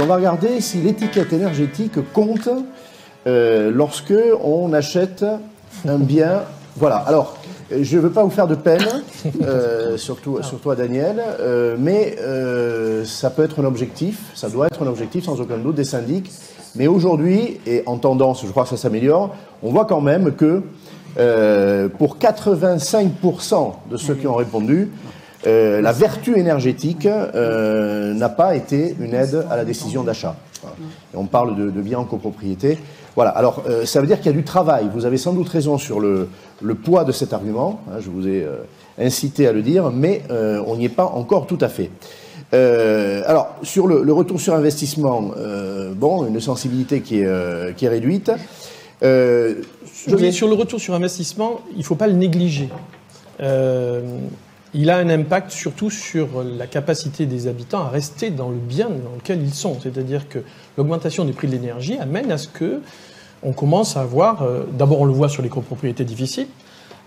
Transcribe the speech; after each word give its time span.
on 0.00 0.06
va 0.06 0.16
regarder 0.16 0.60
si 0.60 0.78
l'étiquette 0.78 1.32
énergétique 1.32 2.12
compte 2.12 2.48
euh, 3.26 3.70
lorsque 3.72 4.14
on 4.42 4.72
achète 4.72 5.24
un 5.86 5.98
bien. 5.98 6.42
Voilà. 6.76 6.96
Alors, 6.96 7.36
je 7.70 7.96
ne 7.96 8.02
veux 8.02 8.10
pas 8.10 8.24
vous 8.24 8.30
faire 8.30 8.48
de 8.48 8.54
peine, 8.54 8.84
euh, 9.42 9.96
surtout, 9.96 10.38
à 10.70 10.76
Daniel, 10.76 11.22
euh, 11.40 11.76
mais 11.78 12.16
ça 13.04 13.30
peut 13.30 13.44
être 13.44 13.60
un 13.60 13.64
objectif, 13.64 14.32
ça 14.34 14.48
doit 14.48 14.66
être 14.66 14.82
un 14.82 14.86
objectif 14.86 15.24
sans 15.24 15.40
aucun 15.40 15.58
doute 15.58 15.76
des 15.76 15.84
syndics. 15.84 16.30
Mais 16.76 16.88
aujourd'hui, 16.88 17.60
et 17.66 17.84
en 17.86 17.98
tendance, 17.98 18.44
je 18.44 18.50
crois 18.50 18.64
que 18.64 18.70
ça 18.70 18.76
s'améliore, 18.76 19.34
on 19.62 19.70
voit 19.70 19.84
quand 19.84 20.00
même 20.00 20.32
que 20.32 20.62
pour 21.98 22.18
85% 22.18 23.72
de 23.90 23.96
ceux 23.96 24.14
qui 24.14 24.26
ont 24.26 24.34
répondu, 24.34 24.90
euh, 25.46 25.80
la 25.80 25.92
vertu 25.92 26.38
énergétique 26.38 27.06
euh, 27.06 28.14
n'a 28.14 28.28
pas 28.28 28.54
été 28.54 28.94
une 29.00 29.14
aide 29.14 29.44
à 29.50 29.56
la 29.56 29.64
décision 29.64 30.02
d'achat. 30.02 30.36
Voilà. 30.62 30.76
On 31.14 31.26
parle 31.26 31.56
de, 31.56 31.70
de 31.70 31.80
biens 31.80 31.98
en 31.98 32.04
copropriété. 32.04 32.78
Voilà, 33.16 33.30
alors 33.30 33.62
euh, 33.68 33.84
ça 33.84 34.00
veut 34.00 34.06
dire 34.06 34.18
qu'il 34.18 34.26
y 34.26 34.34
a 34.34 34.36
du 34.36 34.44
travail. 34.44 34.88
Vous 34.92 35.06
avez 35.06 35.18
sans 35.18 35.32
doute 35.32 35.48
raison 35.48 35.78
sur 35.78 36.00
le, 36.00 36.28
le 36.62 36.74
poids 36.74 37.04
de 37.04 37.12
cet 37.12 37.32
argument, 37.32 37.80
hein, 37.88 37.98
je 38.00 38.10
vous 38.10 38.26
ai 38.26 38.46
incité 38.98 39.46
à 39.46 39.52
le 39.52 39.62
dire, 39.62 39.90
mais 39.90 40.22
on 40.30 40.76
n'y 40.76 40.86
est 40.86 40.88
pas 40.88 41.06
encore 41.06 41.46
tout 41.46 41.58
à 41.60 41.68
fait. 41.68 41.90
Alors, 42.52 43.56
sur 43.62 43.86
le, 43.86 44.02
le 44.02 44.12
retour 44.12 44.40
sur 44.40 44.54
investissement, 44.54 45.32
bon, 45.96 46.26
une 46.26 46.40
sensibilité 46.40 47.00
qui 47.00 47.20
est, 47.20 47.76
qui 47.76 47.84
est 47.86 47.88
réduite. 47.88 48.30
Je 49.02 50.30
sur 50.30 50.48
le 50.48 50.54
retour 50.54 50.80
sur 50.80 50.94
investissement, 50.94 51.60
il 51.72 51.78
ne 51.78 51.84
faut 51.84 51.94
pas 51.94 52.06
le 52.06 52.14
négliger. 52.14 52.68
Euh, 53.40 54.02
il 54.74 54.90
a 54.90 54.98
un 54.98 55.08
impact 55.08 55.50
surtout 55.50 55.88
sur 55.88 56.42
la 56.42 56.66
capacité 56.66 57.26
des 57.26 57.46
habitants 57.46 57.84
à 57.84 57.88
rester 57.88 58.30
dans 58.30 58.48
le 58.48 58.56
bien 58.56 58.88
dans 58.88 59.14
lequel 59.16 59.40
ils 59.40 59.54
sont. 59.54 59.78
C'est-à-dire 59.80 60.28
que 60.28 60.40
l'augmentation 60.76 61.24
des 61.24 61.32
prix 61.32 61.46
de 61.46 61.52
l'énergie 61.52 61.96
amène 61.98 62.32
à 62.32 62.38
ce 62.38 62.48
que 62.48 62.80
on 63.44 63.52
commence 63.52 63.96
à 63.96 64.00
avoir, 64.00 64.42
euh, 64.42 64.64
d'abord 64.72 65.00
on 65.02 65.04
le 65.04 65.12
voit 65.12 65.28
sur 65.28 65.42
les 65.42 65.48
copropriétés 65.48 66.04
difficiles, 66.04 66.48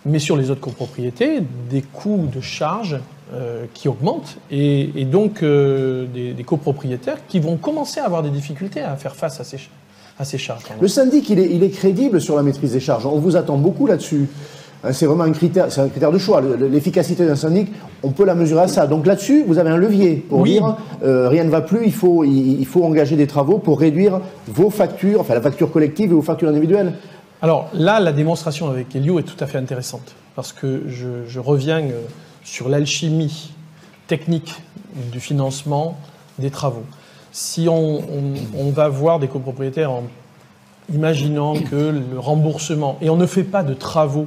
mais 0.05 0.19
sur 0.19 0.37
les 0.37 0.49
autres 0.49 0.61
copropriétés, 0.61 1.41
des 1.69 1.81
coûts 1.81 2.29
de 2.33 2.39
charges 2.39 2.99
euh, 3.33 3.65
qui 3.73 3.89
augmentent 3.89 4.37
et, 4.51 5.03
donc 5.05 5.43
euh, 5.43 6.05
des, 6.05 6.43
copropriétaires 6.43 7.17
qui 7.27 7.39
vont 7.39 7.57
commencer 7.57 7.99
à 7.99 8.05
avoir 8.05 8.23
des 8.23 8.29
difficultés 8.29 8.81
à 8.81 8.95
faire 8.95 9.15
face 9.15 9.39
à 9.39 9.43
ces, 9.43 10.37
charges. 10.37 10.63
Le 10.79 10.87
syndic, 10.87 11.29
il 11.29 11.63
est 11.63 11.69
crédible 11.69 12.21
sur 12.21 12.37
la 12.37 12.43
maîtrise 12.43 12.71
des 12.71 12.79
charges. 12.79 13.05
On 13.05 13.19
vous 13.19 13.35
attend 13.35 13.57
beaucoup 13.57 13.87
là-dessus. 13.87 14.29
Hein, 14.83 14.91
C'est 14.93 15.05
vraiment 15.05 15.23
un 15.23 15.31
critère, 15.31 15.71
c'est 15.71 15.81
un 15.81 15.89
critère 15.89 16.11
de 16.11 16.17
choix. 16.17 16.41
Le- 16.41 16.55
le- 16.55 16.67
L'efficacité 16.67 17.25
d'un 17.25 17.35
syndic, 17.35 17.71
on 18.03 18.11
peut 18.11 18.25
la 18.25 18.35
mesurer 18.35 18.61
à 18.61 18.67
ça. 18.67 18.85
Donc 18.87 19.05
là-dessus, 19.05 19.43
vous 19.47 19.57
avez 19.57 19.69
un 19.69 19.77
levier 19.77 20.15
pour 20.17 20.39
Oui. 20.41 20.51
dire 20.53 20.77
euh, 21.03 21.27
rien 21.29 21.43
ne 21.43 21.49
va 21.49 21.61
plus, 21.61 21.85
il 21.85 21.93
faut, 21.93 22.23
il, 22.23 22.59
il 22.59 22.65
faut 22.65 22.83
engager 22.83 23.15
des 23.15 23.27
travaux 23.27 23.57
pour 23.57 23.79
réduire 23.79 24.19
vos 24.47 24.69
factures, 24.69 25.21
enfin 25.21 25.33
la 25.33 25.41
facture 25.41 25.71
collective 25.71 26.11
et 26.11 26.15
vos 26.15 26.21
factures 26.21 26.49
individuelles. 26.49 26.93
Alors 27.41 27.69
là, 27.73 27.99
la 27.99 28.11
démonstration 28.13 28.67
avec 28.69 28.95
Helio 28.95 29.19
est 29.19 29.23
tout 29.23 29.41
à 29.43 29.47
fait 29.47 29.57
intéressante 29.59 30.15
parce 30.35 30.53
que 30.53 30.83
je, 30.87 31.25
je 31.27 31.39
reviens 31.39 31.79
euh, 31.81 32.01
sur 32.43 32.69
l'alchimie 32.69 33.51
technique 34.07 34.55
du 35.11 35.19
financement 35.19 35.97
des 36.39 36.49
travaux. 36.49 36.83
Si 37.31 37.67
on, 37.69 37.97
on- 37.99 38.57
on 38.57 38.69
va 38.71 38.87
voir 38.89 39.19
des 39.19 39.27
copropriétaires 39.27 39.91
en 39.91 40.03
imaginant 40.93 41.53
que 41.55 41.75
le 42.13 42.17
remboursement, 42.19 42.97
et 43.01 43.09
on 43.09 43.17
ne 43.17 43.25
fait 43.25 43.43
pas 43.43 43.61
de 43.63 43.73
travaux 43.73 44.25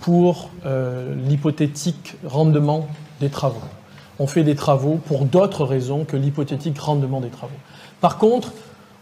pour 0.00 0.50
euh, 0.64 1.14
l'hypothétique 1.28 2.16
rendement 2.24 2.88
des 3.20 3.28
travaux. 3.28 3.60
On 4.18 4.26
fait 4.26 4.44
des 4.44 4.54
travaux 4.54 4.98
pour 5.06 5.24
d'autres 5.24 5.64
raisons 5.64 6.04
que 6.04 6.16
l'hypothétique 6.16 6.78
rendement 6.78 7.20
des 7.20 7.28
travaux. 7.28 7.56
Par 8.00 8.18
contre, 8.18 8.52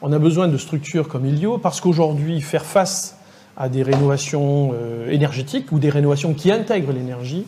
on 0.02 0.12
a 0.12 0.18
besoin 0.18 0.48
de 0.48 0.56
structures 0.56 1.08
comme 1.08 1.26
Ilio 1.26 1.58
parce 1.58 1.80
qu'aujourd'hui, 1.80 2.40
faire 2.40 2.64
face 2.64 3.16
à 3.56 3.68
des 3.68 3.82
rénovations 3.82 4.72
euh, 4.74 5.10
énergétiques 5.10 5.70
ou 5.72 5.78
des 5.78 5.90
rénovations 5.90 6.34
qui 6.34 6.50
intègrent 6.50 6.92
l'énergie, 6.92 7.46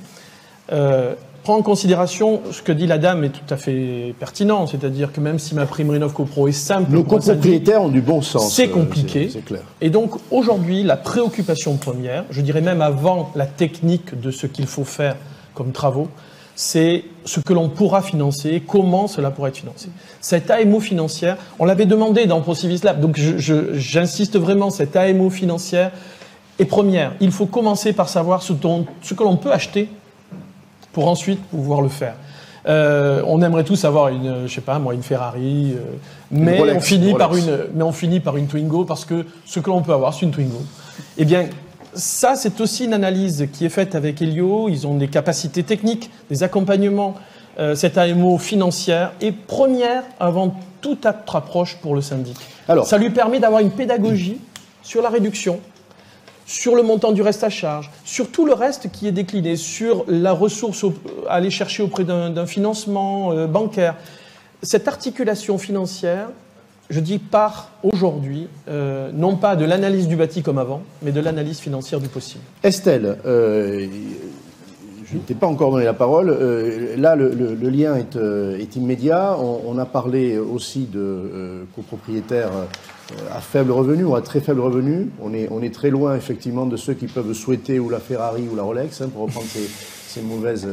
euh, 0.73 1.15
prend 1.47 1.59
en 1.59 1.62
considération 1.62 2.41
ce 2.51 2.61
que 2.61 2.73
dit 2.73 2.89
la 2.89 2.99
dame 2.99 3.23
est 3.23 3.29
tout 3.29 3.55
à 3.55 3.57
fait 3.57 4.17
pertinent, 4.19 4.67
c'est-à-dire 4.67 5.12
que 5.12 5.21
même 5.21 5.39
si 5.39 5.55
ma 5.55 5.65
prime 5.65 5.91
Rénov 5.91 6.12
CoPro 6.12 6.49
est 6.49 6.53
simple, 6.53 6.91
Nos 6.91 7.05
copropriétaires 7.05 7.83
ont 7.83 7.89
du 7.89 8.01
bon 8.01 8.21
sens. 8.21 8.53
C'est 8.53 8.69
euh, 8.69 8.73
compliqué. 8.73 9.31
C'est 9.33 9.45
clair. 9.45 9.61
et 9.81 9.89
donc 9.89 10.11
aujourd'hui, 10.33 10.83
la 10.83 10.97
préoccupation 10.97 11.77
première, 11.77 12.25
je 12.31 12.41
dirais 12.41 12.62
même 12.62 12.83
avant 12.83 13.31
la 13.37 13.47
technique 13.47 14.21
de 14.21 14.33
ce 14.33 14.49
qu'il 14.49 14.67
faut 14.67 14.83
faire 14.83 15.15
comme 15.55 15.71
travaux, 15.71 16.09
c'est 16.57 17.05
ce 17.25 17.39
que 17.39 17.53
l'on 17.53 17.69
pourra 17.69 18.03
financer, 18.03 18.61
comment 18.67 19.07
cela 19.07 19.31
pourra 19.31 19.51
être 19.51 19.59
financé. 19.59 19.89
Cette 20.21 20.51
AMO 20.51 20.81
financière, 20.81 21.37
on 21.61 21.65
l'avait 21.65 21.87
demandé 21.87 22.27
dans 22.27 22.41
ProCivis 22.41 22.81
Lab, 22.83 23.01
donc 23.01 23.17
j'insiste 23.19 24.37
vraiment, 24.37 24.71
cette 24.71 24.97
AMO 24.97 25.31
financière 25.31 25.93
est 26.59 26.65
première. 26.65 27.13
Il 27.21 27.31
faut 27.31 27.47
commencer 27.47 27.93
par 27.93 28.09
savoir 28.09 28.43
ce, 28.43 28.53
dont- 28.53 28.84
ce 29.01 29.15
que 29.15 29.23
l'on 29.23 29.37
peut 29.37 29.53
acheter 29.53 29.89
pour 30.97 31.09
ensuite 31.09 31.43
pouvoir 31.49 31.83
le 31.83 31.91
faire. 31.91 32.15
Euh, 32.67 33.21
on 33.27 33.43
aimerait 33.43 33.65
tous 33.65 33.84
avoir 33.84 34.09
une, 34.09 34.47
je 34.47 34.55
sais 34.55 34.62
pas 34.62 34.79
moi, 34.79 34.95
une 34.95 35.03
Ferrari, 35.03 35.75
euh, 35.75 35.81
mais 36.31 36.57
Rolex, 36.59 36.79
on 36.79 36.81
finit 36.81 37.11
une 37.11 37.19
par 37.19 37.37
une, 37.37 37.59
mais 37.75 37.83
on 37.83 37.93
finit 37.93 38.19
par 38.19 38.39
une 38.39 38.47
Twingo 38.47 38.87
parce 38.87 39.05
que 39.05 39.27
ce 39.45 39.61
que 39.61 39.69
l'on 39.69 39.83
peut 39.83 39.93
avoir, 39.93 40.15
c'est 40.15 40.23
une 40.25 40.31
Twingo. 40.31 40.62
Eh 41.19 41.27
bien, 41.27 41.51
ça, 41.93 42.34
c'est 42.34 42.62
aussi 42.62 42.87
une 42.87 42.95
analyse 42.95 43.47
qui 43.53 43.67
est 43.67 43.69
faite 43.69 43.95
avec 43.95 44.23
Helio. 44.23 44.71
Ils 44.71 44.87
ont 44.87 44.95
des 44.95 45.09
capacités 45.09 45.65
techniques, 45.65 46.11
des 46.31 46.43
accompagnements. 46.43 47.15
Euh, 47.59 47.75
cette 47.75 47.99
AMO 47.99 48.39
financière 48.39 49.13
est 49.21 49.33
première 49.33 50.03
avant 50.19 50.57
toute 50.81 51.05
autre 51.05 51.37
approche 51.37 51.77
pour 51.83 51.95
le 51.95 52.01
syndic. 52.01 52.39
Alors. 52.69 52.87
ça 52.87 52.97
lui 52.97 53.11
permet 53.11 53.39
d'avoir 53.39 53.61
une 53.61 53.71
pédagogie 53.71 54.39
sur 54.83 55.03
la 55.03 55.11
réduction, 55.11 55.61
sur 56.47 56.77
le 56.77 56.83
montant 56.83 57.12
du 57.12 57.23
reste 57.23 57.43
à 57.45 57.51
charge, 57.51 57.91
sur 58.05 58.31
tout 58.31 58.47
le 58.47 58.53
reste 58.55 58.91
qui 58.93 59.07
est 59.09 59.12
décliné, 59.12 59.57
sur 59.57 60.05
la 60.09 60.33
ressource 60.33 60.84
au- 60.84 60.95
à 61.29 61.34
aller 61.34 61.51
chercher 61.51 61.83
auprès 61.83 62.05
d'un 62.05 62.47
financement 62.47 63.33
euh, 63.33 63.47
bancaire. 63.47 63.97
Cette 64.62 64.87
articulation 64.89 65.59
financière, 65.59 66.29
je 66.89 67.01
dis, 67.01 67.19
part 67.19 67.71
aujourd'hui, 67.83 68.47
euh, 68.69 69.11
non 69.12 69.37
pas 69.37 69.57
de 69.57 69.65
l'analyse 69.65 70.07
du 70.07 70.15
bâti 70.15 70.43
comme 70.43 70.59
avant, 70.59 70.83
mais 71.03 71.11
de 71.11 71.21
l'analyse 71.21 71.59
financière 71.59 71.99
du 72.01 72.09
possible. 72.09 72.45
Estelle, 72.63 73.19
euh, 73.27 73.87
je 75.11 75.17
ne 75.17 75.21
t'ai 75.21 75.34
pas 75.34 75.47
encore 75.47 75.71
donné 75.71 75.84
la 75.84 75.94
parole. 75.94 76.31
Euh, 76.31 76.97
là, 76.97 77.15
le, 77.15 77.28
lien 77.71 77.94
est, 77.97 78.17
euh, 78.17 78.59
immédiat. 78.75 79.37
On, 79.39 79.78
a 79.78 79.84
parlé 79.84 80.39
aussi 80.39 80.89
de 80.93 80.99
euh, 81.00 81.65
copropriétaires 81.77 82.50
à 83.33 83.41
faible 83.41 83.71
revenu 83.71 84.05
ou 84.05 84.16
à 84.16 84.22
très 84.22 84.41
faible 84.41 84.61
revenu. 84.61 85.11
On 85.22 85.33
est, 85.33 85.75
très 85.75 85.91
loin, 85.91 86.16
effectivement, 86.16 86.66
de 86.66 86.77
ceux 86.77 86.95
qui 86.95 87.06
peuvent 87.06 87.33
souhaiter 87.34 87.78
ou 87.78 87.89
la 87.89 88.00
Ferrari 88.00 88.49
ou 88.50 88.56
la 88.56 88.65
Rolex, 88.65 89.00
hein, 89.00 89.09
pour 89.12 89.22
reprendre 89.22 89.47
ces, 89.47 90.22
mauvaises 90.22 90.66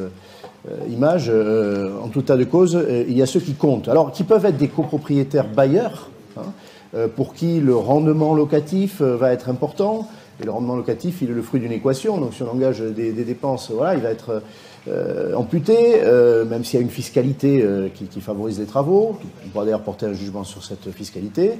images. 0.89 1.29
En 1.29 2.07
tout 2.07 2.23
tas 2.23 2.37
de 2.37 2.45
cause, 2.45 2.79
il 3.07 3.15
y 3.15 3.21
a 3.21 3.25
ceux 3.27 3.41
qui 3.41 3.53
comptent. 3.53 3.87
Alors, 3.87 4.11
qui 4.11 4.23
peuvent 4.23 4.45
être 4.45 4.57
des 4.57 4.69
copropriétaires 4.69 5.47
bailleurs, 5.47 6.09
hein, 6.37 7.07
pour 7.15 7.33
qui 7.33 7.59
le 7.59 7.75
rendement 7.75 8.33
locatif 8.33 9.01
va 9.01 9.31
être 9.31 9.49
important. 9.49 10.07
Et 10.41 10.45
le 10.45 10.51
rendement 10.51 10.75
locatif, 10.75 11.21
il 11.21 11.29
est 11.29 11.33
le 11.33 11.41
fruit 11.41 11.59
d'une 11.59 11.71
équation. 11.71 12.17
Donc, 12.17 12.33
si 12.33 12.43
on 12.43 12.49
engage 12.49 12.79
des, 12.81 13.11
dépenses, 13.11 13.71
voilà, 13.71 13.95
il 13.95 14.01
va 14.01 14.09
être 14.09 14.41
euh, 14.87 15.33
amputé, 15.35 16.01
euh, 16.01 16.43
même 16.45 16.63
s'il 16.63 16.79
y 16.79 16.81
a 16.81 16.83
une 16.83 16.91
fiscalité 16.91 17.61
euh, 17.61 17.87
qui, 17.89 18.19
favorise 18.19 18.59
les 18.59 18.65
travaux. 18.65 19.17
On 19.45 19.49
pourra 19.49 19.65
d'ailleurs 19.65 19.83
porter 19.83 20.07
un 20.07 20.13
jugement 20.13 20.43
sur 20.43 20.63
cette 20.63 20.91
fiscalité. 20.91 21.53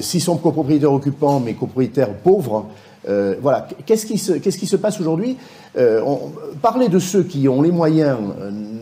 S'ils 0.00 0.20
sont 0.20 0.36
copropriétaires 0.36 0.92
occupants, 0.92 1.40
mais 1.40 1.54
copropriétaires 1.54 2.14
pauvres, 2.14 2.66
euh, 3.08 3.34
voilà. 3.40 3.66
Qu'est-ce 3.84 4.06
qui 4.06 4.18
se, 4.18 4.76
passe 4.76 5.00
aujourd'hui? 5.00 5.36
Euh, 5.76 6.02
Parler 6.60 6.88
de 6.88 6.98
ceux 6.98 7.22
qui 7.22 7.48
ont 7.48 7.62
les 7.62 7.72
moyens 7.72 8.18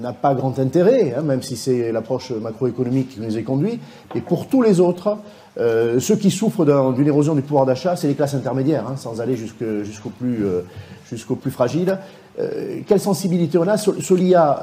n'a 0.01 0.13
pas 0.13 0.35
grand 0.35 0.59
intérêt, 0.59 1.15
hein, 1.17 1.23
même 1.23 1.43
si 1.43 1.57
c'est 1.57 1.93
l'approche 1.93 2.31
macroéconomique 2.33 3.11
qui 3.11 3.21
nous 3.21 3.37
est 3.37 3.43
conduit. 3.43 3.79
Et 4.15 4.21
pour 4.21 4.49
tous 4.49 4.63
les 4.63 4.81
autres, 4.81 5.19
euh, 5.59 6.01
ceux 6.01 6.17
qui 6.17 6.31
souffrent 6.31 6.65
d'un- 6.65 6.93
d'une 6.93 7.07
érosion 7.07 7.35
du 7.35 7.43
pouvoir 7.43 7.67
d'achat, 7.67 7.97
c'est 7.97 8.09
les 8.09 8.15
classes 8.15 8.35
intermédiaires, 8.35 8.87
hein, 8.89 8.97
sans 8.97 9.21
aller 9.21 9.37
jusque- 9.37 9.83
jusqu'au 9.83 10.11
plus, 10.11 10.45
euh, 10.45 10.61
jusqu'au 11.09 11.37
plus 11.37 11.51
fragile. 11.51 11.99
Euh, 12.39 12.81
quelle 12.87 13.01
sensibilité 13.01 13.59
on 13.59 13.67
a 13.69 13.77
Sol- 13.77 14.01
Solia, 14.03 14.61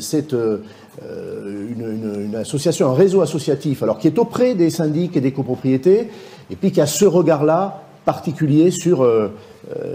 c'est 0.00 0.32
une, 0.32 2.34
association, 2.36 2.90
un 2.90 2.94
réseau 2.94 3.20
associatif, 3.20 3.82
qui 4.00 4.06
est 4.06 4.18
auprès 4.18 4.54
des 4.54 4.70
syndics 4.70 5.16
et 5.16 5.20
des 5.20 5.32
copropriétés, 5.32 6.08
et 6.50 6.56
puis 6.56 6.70
qui 6.70 6.80
a 6.80 6.86
ce 6.86 7.04
regard-là 7.04 7.82
particulier 8.04 8.70
sur 8.70 9.06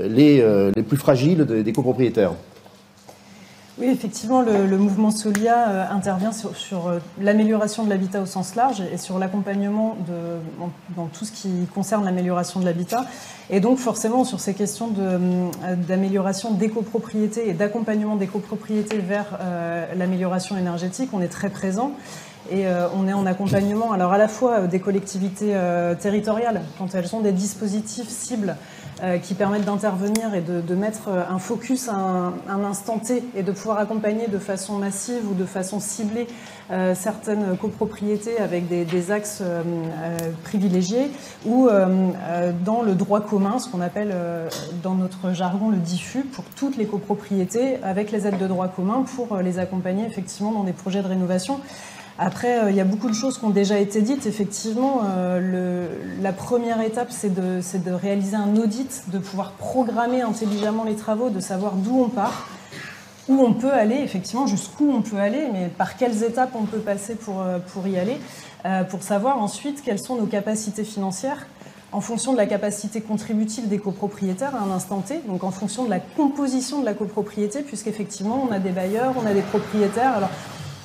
les, 0.08 0.44
plus 0.88 0.98
fragiles 0.98 1.46
des 1.46 1.74
copropriétaires. 1.74 2.32
Oui, 3.80 3.90
effectivement, 3.90 4.42
le, 4.42 4.76
mouvement 4.76 5.12
Solia 5.12 5.70
euh, 5.70 5.86
intervient 5.92 6.32
sur, 6.32 6.88
euh, 6.88 6.98
l'amélioration 7.22 7.84
de 7.84 7.92
l'habitat 7.92 8.22
au 8.22 8.26
sens 8.26 8.56
large 8.56 8.82
et 8.92 8.98
sur 8.98 9.20
l'accompagnement 9.20 9.96
de, 10.08 10.68
dans, 10.96 11.06
tout 11.06 11.26
ce 11.26 11.32
qui 11.32 11.68
concerne 11.76 12.04
l'amélioration 12.04 12.60
de 12.60 12.66
l'habitat. 12.66 13.06
Et 13.52 13.60
donc, 13.60 13.78
forcément, 13.78 14.24
sur 14.24 14.40
ces 14.40 14.56
questions 14.56 14.88
de, 14.88 15.02
euh, 15.04 15.76
d'amélioration 15.76 16.54
des 16.54 16.70
copropriétés 16.70 17.50
et 17.50 17.54
d'accompagnement 17.54 18.16
des 18.16 18.26
copropriétés 18.26 18.98
vers 18.98 19.38
l'amélioration 19.96 20.58
énergétique, 20.58 21.10
on 21.14 21.22
est 21.22 21.28
très 21.28 21.50
présent. 21.50 21.92
Et 22.50 22.64
on 22.96 23.08
est 23.10 23.14
en 23.14 23.26
accompagnement, 23.26 23.92
alors 23.92 24.14
à 24.14 24.18
la 24.18 24.30
fois 24.30 24.68
des 24.68 24.80
collectivités 24.80 25.54
territoriales, 26.00 26.62
quand 26.78 26.96
elles 26.96 27.14
ont 27.14 27.20
des 27.20 27.34
dispositifs 27.34 28.08
cibles 28.08 28.56
qui 29.22 29.34
permettent 29.34 29.66
d'intervenir 29.66 30.34
et 30.34 30.42
de, 30.42 30.76
mettre 30.76 31.10
un 31.10 31.40
focus 31.40 31.88
à 31.90 31.96
un, 31.96 32.64
instant 32.64 33.00
T 33.00 33.24
et 33.36 33.44
de 33.44 33.52
pouvoir 33.52 33.78
accompagner 33.78 34.28
de 34.28 34.40
façon 34.40 34.78
massive 34.78 35.30
ou 35.30 35.34
de 35.34 35.46
façon 35.46 35.80
ciblée 35.80 36.28
certaines 36.96 37.58
copropriétés 37.58 38.38
avec 38.40 38.68
des, 38.68 39.12
axes 39.12 39.44
privilégiés 40.44 41.12
ou 41.46 41.70
dans 42.66 42.82
le 42.82 42.96
droit 42.96 43.22
commun, 43.22 43.60
ce 43.60 43.70
qu'on 43.70 43.82
appelle 43.82 44.14
dans 44.84 44.96
notre 44.96 45.34
jargon 45.34 45.70
le 45.70 45.78
diffus, 45.78 46.24
pour 46.24 46.44
toutes 46.56 46.78
les 46.78 46.86
copropriétés 46.86 47.78
avec 47.84 48.12
les 48.12 48.28
aides 48.28 48.40
de 48.40 48.48
droit 48.48 48.68
commun 48.68 49.06
pour 49.16 49.38
les 49.38 49.60
accompagner 49.60 50.06
effectivement 50.06 50.52
dans 50.52 50.64
des 50.64 50.74
projets 50.74 51.02
de 51.02 51.08
rénovation. 51.08 51.60
Après, 52.20 52.60
euh, 52.60 52.72
il 52.72 52.76
y 52.76 52.82
a 52.82 52.86
beaucoup 52.86 53.10
de 53.10 53.16
choses 53.16 53.38
qui 53.38 53.46
ont 53.46 53.52
déjà 53.52 53.78
été 53.78 54.02
dites. 54.02 54.26
Effectivement, 54.26 55.02
euh, 55.06 55.88
la 56.22 56.34
première 56.34 56.82
étape, 56.82 57.12
c'est 57.12 57.34
de, 57.34 57.92
réaliser 57.92 58.36
un 58.36 58.56
audit, 58.56 59.04
de 59.12 59.20
pouvoir 59.20 59.52
programmer 59.52 60.22
intelligemment 60.22 60.84
les 60.84 60.96
travaux, 60.96 61.30
de 61.30 61.40
savoir 61.40 61.74
d'où 61.74 62.02
on 62.02 62.10
part, 62.10 62.48
où 63.28 63.40
on 63.42 63.54
peut 63.54 63.72
aller, 63.72 63.98
effectivement, 63.98 64.48
jusqu'où 64.48 64.90
on 64.92 65.02
peut 65.02 65.18
aller, 65.18 65.48
mais 65.54 65.68
par 65.68 65.96
quelles 65.98 66.24
étapes 66.24 66.52
on 66.56 66.64
peut 66.64 66.80
passer 66.80 67.16
pour, 67.16 67.42
euh, 67.42 67.60
y 67.86 67.98
aller, 67.98 68.18
pour 68.90 69.02
savoir 69.02 69.42
ensuite 69.42 69.82
quelles 69.82 70.00
sont 70.00 70.16
nos 70.16 70.26
capacités 70.26 70.84
financières 70.84 71.46
en 71.94 72.02
fonction 72.02 72.34
de 72.34 72.38
la 72.38 72.48
capacité 72.48 73.00
contributive 73.00 73.70
des 73.70 73.78
copropriétaires 73.78 74.54
à 74.56 74.60
un 74.60 74.72
instant 74.72 75.00
T, 75.00 75.22
donc 75.26 75.46
en 75.46 75.52
fonction 75.52 75.86
de 75.86 75.90
la 75.90 76.00
composition 76.00 76.82
de 76.82 76.86
la 76.86 76.94
copropriété, 76.94 77.62
puisqu'effectivement, 77.62 78.46
on 78.50 78.52
a 78.52 78.60
des 78.60 78.72
bailleurs, 78.72 79.14
on 79.22 79.26
a 79.26 79.34
des 79.34 79.42
propriétaires. 79.42 80.28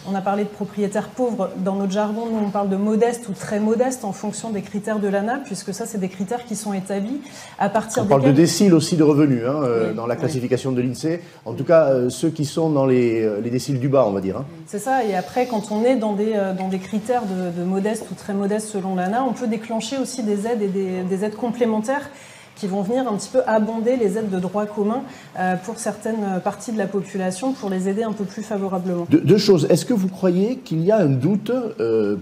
On 0.08 0.14
a 0.14 0.20
parlé 0.20 0.44
de 0.44 0.48
propriétaires 0.48 1.08
pauvres. 1.08 1.50
Dans 1.56 1.76
notre 1.76 1.92
jargon, 1.92 2.26
nous, 2.26 2.38
on 2.44 2.50
parle 2.50 2.68
de 2.68 2.76
modeste 2.76 3.28
ou 3.28 3.32
très 3.32 3.60
modeste 3.60 4.04
en 4.04 4.12
fonction 4.12 4.50
des 4.50 4.62
critères 4.62 4.98
de 4.98 5.08
l'ANA, 5.08 5.40
puisque 5.44 5.72
ça, 5.72 5.86
c'est 5.86 5.98
des 5.98 6.08
critères 6.08 6.44
qui 6.44 6.56
sont 6.56 6.72
établis 6.72 7.20
à 7.58 7.68
partir 7.68 8.02
On 8.02 8.06
parle 8.06 8.24
de 8.24 8.32
déciles 8.32 8.74
aussi 8.74 8.96
de 8.96 9.02
revenus 9.02 9.42
hein, 9.46 9.62
euh, 9.62 9.92
dans 9.92 10.06
la 10.06 10.16
classification 10.16 10.72
de 10.72 10.80
l'INSEE. 10.80 11.20
En 11.44 11.54
tout 11.54 11.64
cas, 11.64 11.86
euh, 11.86 12.10
ceux 12.10 12.30
qui 12.30 12.44
sont 12.44 12.70
dans 12.70 12.86
les, 12.86 13.22
euh, 13.22 13.40
les, 13.40 13.50
déciles 13.50 13.78
du 13.78 13.88
bas, 13.88 14.04
on 14.06 14.12
va 14.12 14.20
dire. 14.20 14.38
Hein. 14.38 14.46
C'est 14.66 14.78
ça. 14.78 15.04
Et 15.04 15.14
après, 15.14 15.46
quand 15.46 15.70
on 15.70 15.84
est 15.84 15.96
dans 15.96 16.14
des, 16.14 16.34
dans 16.58 16.68
des 16.68 16.78
critères 16.78 17.22
de, 17.24 17.62
modeste 17.62 18.06
ou 18.10 18.14
très 18.14 18.34
modeste 18.34 18.68
selon 18.68 18.94
l'ANA, 18.94 19.24
on 19.24 19.32
peut 19.32 19.46
déclencher 19.46 19.98
aussi 19.98 20.22
des 20.22 20.46
aides 20.46 20.62
et 20.62 20.68
des 20.68 21.24
aides 21.24 21.36
complémentaires 21.36 22.10
qui 22.56 22.66
vont 22.66 22.82
venir 22.82 23.08
un 23.08 23.16
petit 23.16 23.30
peu 23.32 23.40
abonder 23.46 23.96
les 23.96 24.18
aides 24.18 24.30
de 24.30 24.38
droit 24.38 24.66
commun 24.66 25.02
euh, 25.38 25.56
pour 25.56 25.78
certaines 25.78 26.40
parties 26.42 26.72
de 26.72 26.78
la 26.78 26.86
population 26.86 27.52
pour 27.52 27.70
les 27.70 27.88
aider 27.88 28.02
un 28.02 28.12
peu 28.12 28.24
plus 28.24 28.42
favorablement. 28.42 29.06
deux 29.10 29.38
choses. 29.38 29.66
Est-ce 29.70 29.84
que 29.84 29.94
vous 29.94 30.08
croyez 30.08 30.56
qu'il 30.56 30.82
y 30.84 30.90
a 30.90 30.98
un 30.98 31.06
doute 31.06 31.50
euh, 31.50 32.16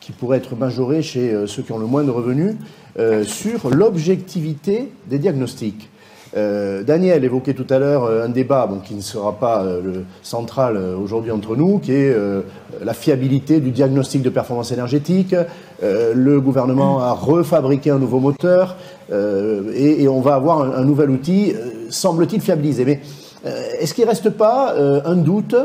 qui 0.00 0.12
pourrait 0.12 0.38
être 0.38 0.56
majoré 0.56 1.02
chez 1.02 1.32
euh, 1.32 1.46
ceux 1.46 1.62
qui 1.62 1.72
ont 1.72 1.78
le 1.78 1.86
moins 1.86 2.04
de 2.04 2.10
revenus 2.10 2.56
sur 3.24 3.70
l'objectivité 3.70 4.90
des 5.06 5.20
diagnostics? 5.20 5.88
Euh, 6.36 6.82
Daniel 6.82 7.24
évoquait 7.24 7.54
tout 7.54 7.66
à 7.70 7.78
l'heure 7.78 8.04
euh, 8.04 8.26
un 8.26 8.28
débat 8.28 8.68
qui 8.84 8.94
ne 8.94 9.00
sera 9.00 9.32
pas 9.32 9.62
euh, 9.62 9.80
le 9.82 10.04
central 10.22 10.76
aujourd'hui 10.76 11.30
entre 11.30 11.56
nous, 11.56 11.78
qui 11.78 11.92
est 11.92 12.14
la 12.82 12.94
fiabilité 12.94 13.60
du 13.60 13.70
diagnostic 13.70 14.22
de 14.22 14.30
performance 14.30 14.72
énergétique. 14.72 15.34
le 15.82 16.40
gouvernement 16.40 17.00
a 17.00 17.12
refabriqué 17.12 17.90
un 17.90 17.98
nouveau 17.98 18.20
moteur 18.20 18.76
et, 19.10 20.02
et, 20.02 20.08
on 20.08 20.20
va 20.20 20.34
avoir 20.34 20.62
un, 20.62 20.72
un 20.72 20.84
nouvel 20.84 21.10
outil, 21.10 21.54
semble-t-il, 21.90 22.40
fiabilisé. 22.40 22.84
Mais 22.84 23.00
est-ce 23.80 23.94
qu'il 23.94 24.04
ne 24.04 24.10
reste 24.10 24.30
pas 24.30 24.74
un 25.04 25.16
doute 25.16 25.56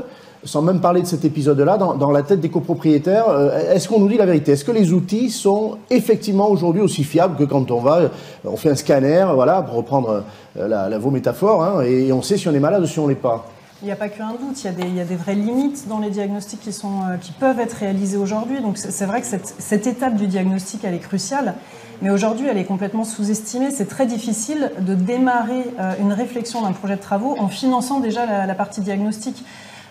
sans 0.46 0.62
même 0.62 0.82
parler 0.82 1.02
de 1.02 1.08
cet 1.08 1.26
épisode-là, 1.26 1.78
dans, 1.78 2.12
la 2.12 2.24
tête 2.24 2.40
des 2.40 2.50
copropriétaires, 2.50 3.30
euh, 3.30 3.74
est-ce 3.74 3.88
qu'on 3.88 4.00
nous 4.00 4.10
dit 4.10 4.18
la 4.18 4.26
vérité? 4.26 4.54
Est-ce 4.54 4.66
que 4.66 4.72
les 4.72 4.92
outils 4.94 5.30
sont 5.30 5.78
effectivement 5.90 6.50
aujourd'hui 6.50 6.82
aussi 6.82 7.04
fiables 7.04 7.36
que 7.38 7.44
quand 7.44 7.72
on 7.72 7.80
va, 7.80 8.12
on 8.46 8.58
fait 8.58 8.70
un 8.70 8.76
scanner, 8.76 9.26
voilà, 9.34 9.62
pour 9.62 9.76
reprendre 9.76 10.24
euh, 10.58 10.68
la, 10.68 10.98
vos 10.98 11.12
métaphores, 11.12 11.64
hein, 11.64 11.82
et 11.84 12.12
on 12.12 12.22
sait 12.22 12.38
si 12.38 12.48
on 12.48 12.54
est 12.54 12.60
malade 12.60 12.84
ou 12.84 12.88
si 12.88 13.00
on 13.00 13.08
l'est 13.08 13.16
pas? 13.16 13.46
Il 13.82 13.86
n'y 13.86 13.92
a 13.92 13.98
pas 13.98 14.08
qu'un 14.08 14.32
doute, 14.32 14.64
il 14.64 14.96
y, 14.96 15.02
a 15.02 15.04
des, 15.04 15.16
vraies 15.16 15.36
limites 15.36 15.90
dans 15.90 16.00
les 16.00 16.10
diagnostics 16.10 16.62
qui, 16.62 16.70
euh, 16.70 17.18
peuvent 17.40 17.60
être 17.60 17.74
réalisés 17.74 18.18
aujourd'hui. 18.18 18.62
Donc 18.62 18.78
c'est 18.78 19.06
vrai 19.06 19.20
que 19.20 19.28
cette, 19.28 19.56
cette, 19.58 19.88
étape 19.88 20.16
du 20.16 20.28
diagnostic, 20.28 20.82
elle 20.86 20.94
est 20.94 21.00
cruciale, 21.00 21.56
mais 22.02 22.10
aujourd'hui, 22.10 22.48
elle 22.48 22.58
est 22.58 22.66
complètement 22.66 23.04
sous-estimée. 23.04 23.72
C'est 23.72 23.88
très 23.88 24.06
difficile 24.06 24.72
de 24.80 24.96
démarrer 24.96 25.66
une 26.00 26.14
réflexion 26.14 26.62
d'un 26.62 26.72
projet 26.72 26.96
de 26.96 27.02
travaux 27.02 27.36
en 27.40 27.50
finançant 27.50 28.00
déjà 28.00 28.26
la, 28.26 28.46
la 28.46 28.56
partie 28.56 28.82
diagnostique. 28.82 29.44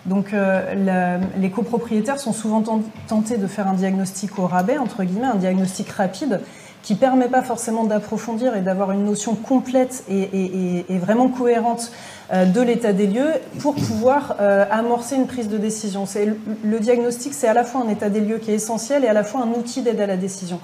Donc 0.05 0.33
euh, 0.33 1.19
les 1.37 1.49
copropriétaires 1.49 2.19
sont 2.19 2.33
souvent 2.33 2.61
tentés 3.07 3.37
de 3.37 3.47
faire 3.47 3.67
un 3.67 3.73
diagnostic 3.73 4.37
au 4.37 4.47
rabais, 4.47 4.77
entre 4.77 5.03
guillemets, 5.03 5.27
un 5.27 5.35
diagnostic 5.35 5.89
rapide 5.89 6.41
qui 6.81 6.95
permet 6.95 7.29
pas 7.29 7.41
forcément 7.41 7.85
d'approfondir 7.85 8.57
et 8.57 8.61
d'avoir 8.61 8.91
une 8.91 9.05
notion 9.05 9.35
complète 9.35 10.03
et, 10.09 10.97
vraiment 10.99 11.29
cohérente 11.29 11.93
euh, 12.33 12.45
de 12.45 12.59
l'état 12.59 12.91
des 12.91 13.07
lieux 13.07 13.31
pour 13.59 13.75
pouvoir 13.75 14.35
euh, 14.41 14.65
amorcer 14.69 15.15
une 15.15 15.27
prise 15.27 15.47
de 15.47 15.57
décision. 15.57 16.05
Le, 16.13 16.37
le 16.65 16.79
diagnostic, 16.81 17.33
c'est 17.33 17.47
à 17.47 17.53
la 17.53 17.63
fois 17.63 17.83
un 17.85 17.89
état 17.89 18.09
des 18.09 18.19
lieux 18.19 18.37
qui 18.37 18.51
est 18.51 18.55
essentiel 18.55 19.05
et 19.05 19.07
à 19.07 19.13
la 19.13 19.23
fois 19.23 19.43
un 19.43 19.57
outil 19.57 19.81
d'aide 19.81 20.01
à 20.01 20.07
la 20.07 20.17
décision. 20.17 20.59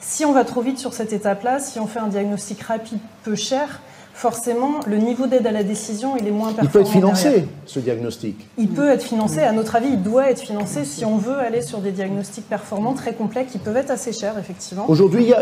Si 0.00 0.24
on 0.24 0.32
va 0.32 0.44
trop 0.44 0.62
vite 0.62 0.78
sur 0.78 0.94
cette 0.94 1.12
étape-là, 1.12 1.58
si 1.58 1.78
on 1.78 1.86
fait 1.86 2.00
un 2.00 2.08
diagnostic 2.08 2.62
rapide 2.62 2.98
peu 3.22 3.34
cher, 3.34 3.82
forcément, 4.20 4.80
le 4.86 4.98
niveau 4.98 5.26
d'aide 5.26 5.46
à 5.46 5.50
la 5.50 5.62
décision, 5.62 6.14
il 6.18 6.28
est 6.28 6.30
moins 6.30 6.52
performant. 6.52 6.68
Il 6.68 6.72
peut 6.72 6.80
être 6.80 6.92
financé, 6.92 7.44
ce 7.64 7.80
diagnostic. 7.80 8.36
Il 8.58 8.68
peut 8.68 8.90
être 8.90 9.02
financé. 9.02 9.40
À 9.40 9.52
notre 9.52 9.76
avis, 9.76 9.88
il 9.94 10.02
doit 10.02 10.30
être 10.30 10.40
financé 10.40 10.84
si 10.84 11.06
on 11.06 11.16
veut 11.16 11.38
aller 11.38 11.62
sur 11.62 11.78
des 11.78 11.90
diagnostics 11.90 12.46
performants 12.46 12.92
très 12.92 13.14
complets 13.14 13.46
qui 13.50 13.56
peuvent 13.56 13.78
être 13.78 13.90
assez 13.90 14.12
chers, 14.12 14.38
effectivement. 14.38 14.84
Aujourd'hui, 14.88 15.32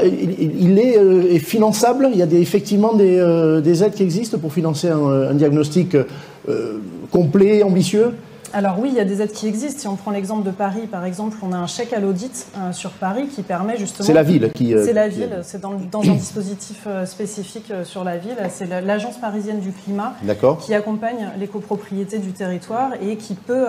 il, 0.60 0.78
est, 0.78 0.96
euh, 0.96 1.38
finançable. 1.40 2.08
Il 2.12 2.18
y 2.18 2.22
a 2.22 2.26
des, 2.26 2.40
effectivement 2.40 2.94
des, 2.94 3.18
euh, 3.18 3.60
aides 3.64 3.94
qui 3.94 4.04
existent 4.04 4.38
pour 4.38 4.52
financer 4.52 4.88
un, 4.88 5.34
diagnostic 5.34 5.96
euh, 5.96 6.78
complet, 7.10 7.64
ambitieux 7.64 8.14
alors 8.52 8.78
oui, 8.78 8.88
il 8.90 8.94
y 8.94 9.00
a 9.00 9.04
des 9.04 9.20
aides 9.20 9.32
qui 9.32 9.46
existent. 9.46 9.80
Si 9.80 9.88
on 9.88 9.96
prend 9.96 10.10
l'exemple 10.10 10.44
de 10.44 10.50
Paris, 10.50 10.86
par 10.90 11.04
exemple, 11.04 11.36
on 11.42 11.52
a 11.52 11.56
un 11.56 11.66
chèque 11.66 11.92
à 11.92 12.00
l'audit 12.00 12.46
euh, 12.56 12.72
sur 12.72 12.90
Paris 12.90 13.28
qui 13.28 13.42
permet 13.42 13.76
justement... 13.76 14.06
C'est 14.06 14.14
la 14.14 14.22
ville 14.22 14.50
qui... 14.54 14.74
Euh, 14.74 14.84
c'est 14.84 14.92
la 14.92 15.08
ville, 15.08 15.40
c'est 15.42 15.60
dans, 15.60 15.72
un 15.72 16.14
dispositif 16.14 16.84
euh, 16.86 17.04
spécifique 17.04 17.72
sur 17.84 18.04
la 18.04 18.16
ville. 18.16 18.36
C'est 18.50 18.66
l'Agence 18.66 19.18
parisienne 19.18 19.60
du 19.60 19.72
climat 19.72 20.14
qui 20.60 20.74
accompagne 20.74 21.30
les 21.38 21.46
copropriétés 21.46 22.18
du 22.18 22.32
territoire 22.32 22.92
et 23.02 23.16
qui 23.16 23.34
peut 23.34 23.66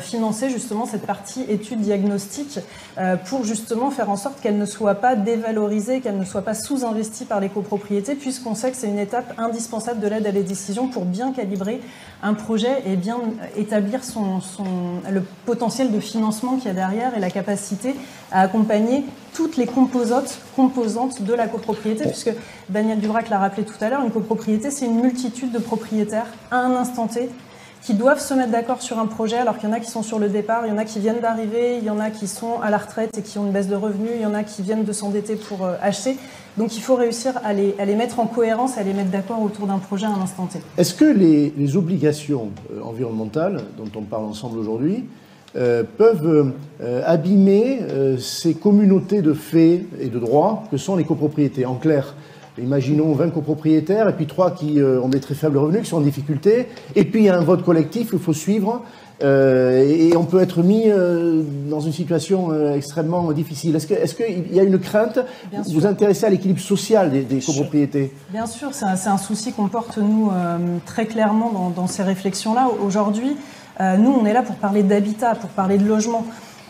financer 0.00 0.50
justement 0.50 0.86
cette 0.86 1.06
partie 1.06 1.44
étude 1.48 1.80
diagnostique 1.80 2.58
pour 3.26 3.44
justement 3.44 3.90
faire 3.90 4.10
en 4.10 4.16
sorte 4.16 4.40
qu'elle 4.40 4.58
ne 4.58 4.66
soit 4.66 4.96
pas 4.96 5.16
dévalorisée, 5.16 6.00
qu'elle 6.00 6.18
ne 6.18 6.24
soit 6.24 6.42
pas 6.42 6.54
sous-investie 6.54 7.24
par 7.24 7.40
les 7.40 7.48
copropriétés, 7.48 8.14
puisqu'on 8.14 8.54
sait 8.54 8.70
que 8.70 8.76
c'est 8.76 8.88
une 8.88 8.98
étape 8.98 9.32
indispensable 9.38 10.00
de 10.00 10.08
l'aide 10.08 10.26
à 10.26 10.30
les 10.30 10.42
décisions 10.42 10.88
pour 10.88 11.04
bien 11.04 11.32
calibrer 11.32 11.80
un 12.22 12.34
projet 12.34 12.82
et 12.86 12.96
bien 12.96 13.18
établir 13.56 14.04
le 14.16 15.22
potentiel 15.46 15.92
de 15.92 16.00
financement 16.00 16.56
qu'il 16.56 16.66
y 16.66 16.70
a 16.70 16.74
derrière 16.74 17.16
et 17.16 17.20
la 17.20 17.30
capacité 17.30 17.94
à 18.32 18.40
accompagner 18.42 19.04
toutes 19.34 19.56
les 19.56 19.66
composantes, 19.66 20.38
composantes 20.56 21.22
de 21.22 21.34
la 21.34 21.46
copropriété, 21.46 22.04
puisque 22.04 22.32
Daniel 22.68 23.00
Dubrac 23.00 23.28
l'a 23.28 23.38
rappelé 23.38 23.64
tout 23.64 23.74
à 23.80 23.88
l'heure, 23.88 24.02
une 24.02 24.10
copropriété, 24.10 24.70
c'est 24.70 24.86
une 24.86 25.00
multitude 25.00 25.52
de 25.52 25.58
propriétaires 25.58 26.26
à 26.50 26.58
un 26.58 26.74
instant 26.74 27.06
T 27.06 27.28
qui 27.82 27.94
doivent 27.94 28.20
se 28.20 28.34
mettre 28.34 28.50
d'accord 28.50 28.82
sur 28.82 28.98
un 28.98 29.06
projet, 29.06 29.36
alors 29.36 29.58
qu'il 29.58 29.68
y 29.68 29.72
en 29.72 29.74
a 29.74 29.80
qui 29.80 29.90
sont 29.90 30.02
sur 30.02 30.18
le 30.18 30.28
départ, 30.28 30.66
il 30.66 30.70
y 30.70 30.72
en 30.72 30.78
a 30.78 30.84
qui 30.84 30.98
viennent 30.98 31.20
d'arriver, 31.20 31.78
il 31.78 31.84
y 31.84 31.90
en 31.90 31.98
a 31.98 32.10
qui 32.10 32.26
sont 32.26 32.60
à 32.62 32.70
la 32.70 32.78
retraite 32.78 33.16
et 33.16 33.22
qui 33.22 33.38
ont 33.38 33.46
une 33.46 33.52
baisse 33.52 33.68
de 33.68 33.74
revenus, 33.74 34.10
il 34.16 34.22
y 34.22 34.26
en 34.26 34.34
a 34.34 34.42
qui 34.42 34.62
viennent 34.62 34.84
de 34.84 34.92
s'endetter 34.92 35.36
pour 35.36 35.64
euh, 35.64 35.74
acheter. 35.80 36.16
Donc 36.58 36.76
il 36.76 36.82
faut 36.82 36.96
réussir 36.96 37.34
à 37.42 37.52
les, 37.52 37.74
mettre 37.94 38.20
en 38.20 38.26
cohérence, 38.26 38.76
à 38.76 38.82
les 38.82 38.92
mettre 38.92 39.10
d'accord 39.10 39.42
autour 39.42 39.66
d'un 39.66 39.78
projet 39.78 40.06
à 40.06 40.10
un 40.10 40.20
instant 40.20 40.46
T. 40.46 40.60
Est-ce 40.76 40.94
que 40.94 41.04
les, 41.04 41.76
obligations 41.76 42.50
euh, 42.72 42.82
environnementales 42.82 43.62
dont 43.78 43.90
on 43.98 44.02
parle 44.02 44.24
ensemble 44.24 44.58
aujourd'hui 44.58 45.04
euh, 45.56 45.84
peuvent 45.96 46.52
abîmer 47.04 47.80
ces 48.18 48.54
communautés 48.54 49.22
de 49.22 49.32
faits 49.32 49.82
et 50.00 50.08
de 50.08 50.18
droits 50.18 50.64
que 50.70 50.76
sont 50.76 50.96
les 50.96 51.04
copropriétés? 51.04 51.66
En 51.66 51.76
clair, 51.76 52.14
imaginons 52.62 53.12
20 53.12 53.30
copropriétaires 53.30 54.08
et 54.08 54.12
puis 54.12 54.26
3 54.26 54.52
qui 54.52 54.80
ont 54.82 55.08
des 55.08 55.20
très 55.20 55.34
faibles 55.34 55.58
revenus, 55.58 55.82
qui 55.82 55.88
sont 55.88 55.98
en 55.98 56.02
difficulté, 56.02 56.66
et 56.96 57.04
puis 57.04 57.20
il 57.20 57.26
y 57.26 57.28
a 57.28 57.38
un 57.38 57.44
vote 57.44 57.64
collectif 57.64 58.10
qu'il 58.10 58.18
faut 58.18 58.32
suivre 58.32 58.82
euh, 59.22 59.84
et 59.86 60.16
on 60.16 60.24
peut 60.24 60.40
être 60.40 60.62
mis 60.62 60.84
euh, 60.86 61.42
dans 61.68 61.80
une 61.80 61.92
situation 61.92 62.52
euh, 62.52 62.74
extrêmement 62.74 63.30
difficile. 63.32 63.76
Est-ce 63.76 64.14
qu'il 64.14 64.54
y 64.54 64.60
a 64.60 64.62
une 64.62 64.78
crainte? 64.78 65.18
Vous 65.52 65.80
vous 65.80 65.86
intéressez 65.86 66.24
à 66.24 66.30
l'équilibre 66.30 66.60
social 66.60 67.10
des, 67.10 67.40
copropriétés? 67.40 68.14
Bien 68.30 68.46
sûr, 68.46 68.70
c'est 68.72 68.86
un, 68.86 69.18
souci 69.18 69.52
qu'on 69.52 69.68
porte, 69.68 69.98
nous, 69.98 70.30
très 70.86 71.06
clairement 71.06 71.50
dans, 71.50 71.70
dans 71.70 71.86
ces 71.86 72.02
réflexions-là. 72.02 72.68
Aujourd'hui, 72.84 73.36
nous, 73.98 74.10
on 74.10 74.24
est 74.24 74.32
là 74.32 74.42
pour 74.42 74.56
parler 74.56 74.82
d'habitat, 74.82 75.34
pour 75.34 75.50
parler 75.50 75.78
de 75.78 75.86
logement. 75.86 76.24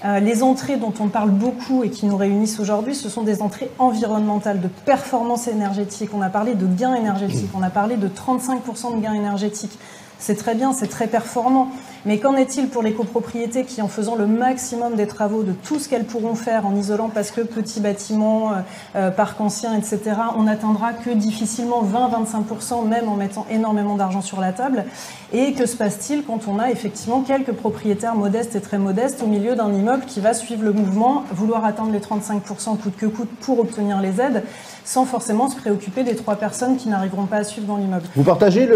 Les 0.04 0.42
entrées 0.42 0.76
dont 0.76 0.95
on 1.00 1.09
parle 1.09 1.30
beaucoup 1.30 1.85
et 1.85 1.90
qui 1.90 2.07
nous 2.07 2.16
réunissent 2.16 2.59
aujourd'hui, 2.59 2.95
ce 2.95 3.09
sont 3.09 3.23
des 3.23 3.42
entrées 3.42 3.71
environnementales, 3.78 4.61
de 4.61 4.69
performance 4.69 5.47
énergétique. 5.47 6.11
On 6.14 6.23
a 6.23 6.30
parlé 6.30 6.54
de 6.54 6.66
gains 6.66 6.95
énergétiques, 6.95 7.50
on 7.54 7.62
a 7.62 7.71
parlé 7.71 7.97
de 7.97 8.09
35% 8.09 8.97
de 8.97 9.02
gains 9.02 9.14
énergétiques. 9.14 9.78
C'est 10.21 10.37
très 10.37 10.55
bien, 10.55 10.73
c'est 10.73 10.87
très 10.87 11.07
performant. 11.07 11.69
Mais 12.07 12.19
qu'en 12.19 12.35
est-il 12.37 12.69
pour 12.69 12.83
les 12.83 12.93
copropriétés 12.93 13.65
qui, 13.65 13.83
en 13.83 13.89
faisant 13.89 14.15
le 14.15 14.27
maximum 14.27 14.95
des 14.95 15.07
travaux 15.07 15.43
de 15.43 15.53
tout 15.53 15.79
ce 15.79 15.89
qu'elles 15.89 16.05
pourront 16.05 16.35
faire 16.35 16.67
en 16.67 16.75
isolant, 16.75 17.11
parce 17.12 17.31
que 17.31 17.41
petits 17.41 17.81
bâtiments, 17.81 18.53
euh, 18.97 19.11
parcs 19.11 19.41
anciens, 19.41 19.77
etc., 19.77 20.00
on 20.37 20.45
n'atteindra 20.45 20.93
que 20.93 21.11
difficilement 21.11 21.83
20-25%, 21.83 22.87
même 22.87 23.09
en 23.09 23.17
mettant 23.17 23.47
énormément 23.50 23.97
d'argent 23.97 24.23
sur 24.23 24.41
la 24.41 24.53
table? 24.53 24.85
Et 25.33 25.53
que 25.53 25.67
se 25.67 25.77
passe-t-il 25.77 26.25
quand 26.25 26.49
on 26.49 26.59
a 26.59 26.71
effectivement 26.71 27.21
quelques 27.21 27.53
propriétaires 27.53 28.15
modestes 28.15 28.57
et 28.57 28.61
très 28.61 28.79
modestes 28.79 29.23
au 29.23 29.27
milieu 29.27 29.55
d'un 29.55 29.73
immeuble 29.73 30.05
qui 30.07 30.21
va 30.21 30.33
suivre 30.33 30.65
le 30.65 30.73
mouvement, 30.73 31.25
vouloir 31.33 31.65
atteindre 31.65 31.93
les 31.93 32.00
35% 32.00 32.79
coûte 32.79 32.97
que 32.97 33.07
coûte 33.07 33.31
pour 33.41 33.61
obtenir 33.61 34.00
les 34.00 34.21
aides, 34.21 34.43
sans 34.85 35.05
forcément 35.05 35.49
se 35.49 35.57
préoccuper 35.57 36.05
des 36.05 36.17
trois 36.17 36.37
personnes 36.37 36.77
qui 36.77 36.89
n'arriveront 36.89 37.27
pas 37.27 37.39
à 37.39 37.45
suivre 37.45 37.67
dans 37.67 37.77
l'immeuble. 37.77 38.05
Vous 38.17 38.25
partagez 38.25 38.69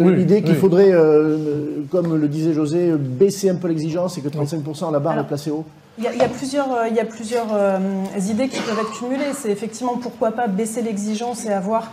l'idée 0.00 0.42
qu'il 0.42 0.56
faudrait, 0.56 0.92
euh, 0.92 1.82
comme 1.90 2.16
le 2.16 2.28
disait 2.28 2.52
José, 2.52 2.92
baisser 2.98 3.50
un 3.50 3.54
peu 3.54 3.68
l'exigence 3.68 4.18
et 4.18 4.20
que 4.20 4.28
35% 4.28 4.88
à 4.88 4.92
la 4.92 5.00
barre 5.00 5.18
est 5.18 5.26
placé 5.26 5.50
haut 5.50 5.64
il 5.98 6.04
y, 6.04 6.22
a, 6.22 6.28
plusieurs, 6.28 6.86
il 6.88 6.94
y 6.94 7.00
a 7.00 7.04
plusieurs 7.04 7.52
euh, 7.52 7.78
euh, 8.16 8.30
idées 8.30 8.48
qui 8.48 8.60
peuvent 8.60 8.78
être 8.78 8.92
cumulées. 8.92 9.32
C'est 9.34 9.50
effectivement 9.50 9.96
pourquoi 9.96 10.30
pas 10.30 10.46
baisser 10.46 10.80
l'exigence 10.80 11.44
et 11.44 11.52
avoir 11.52 11.90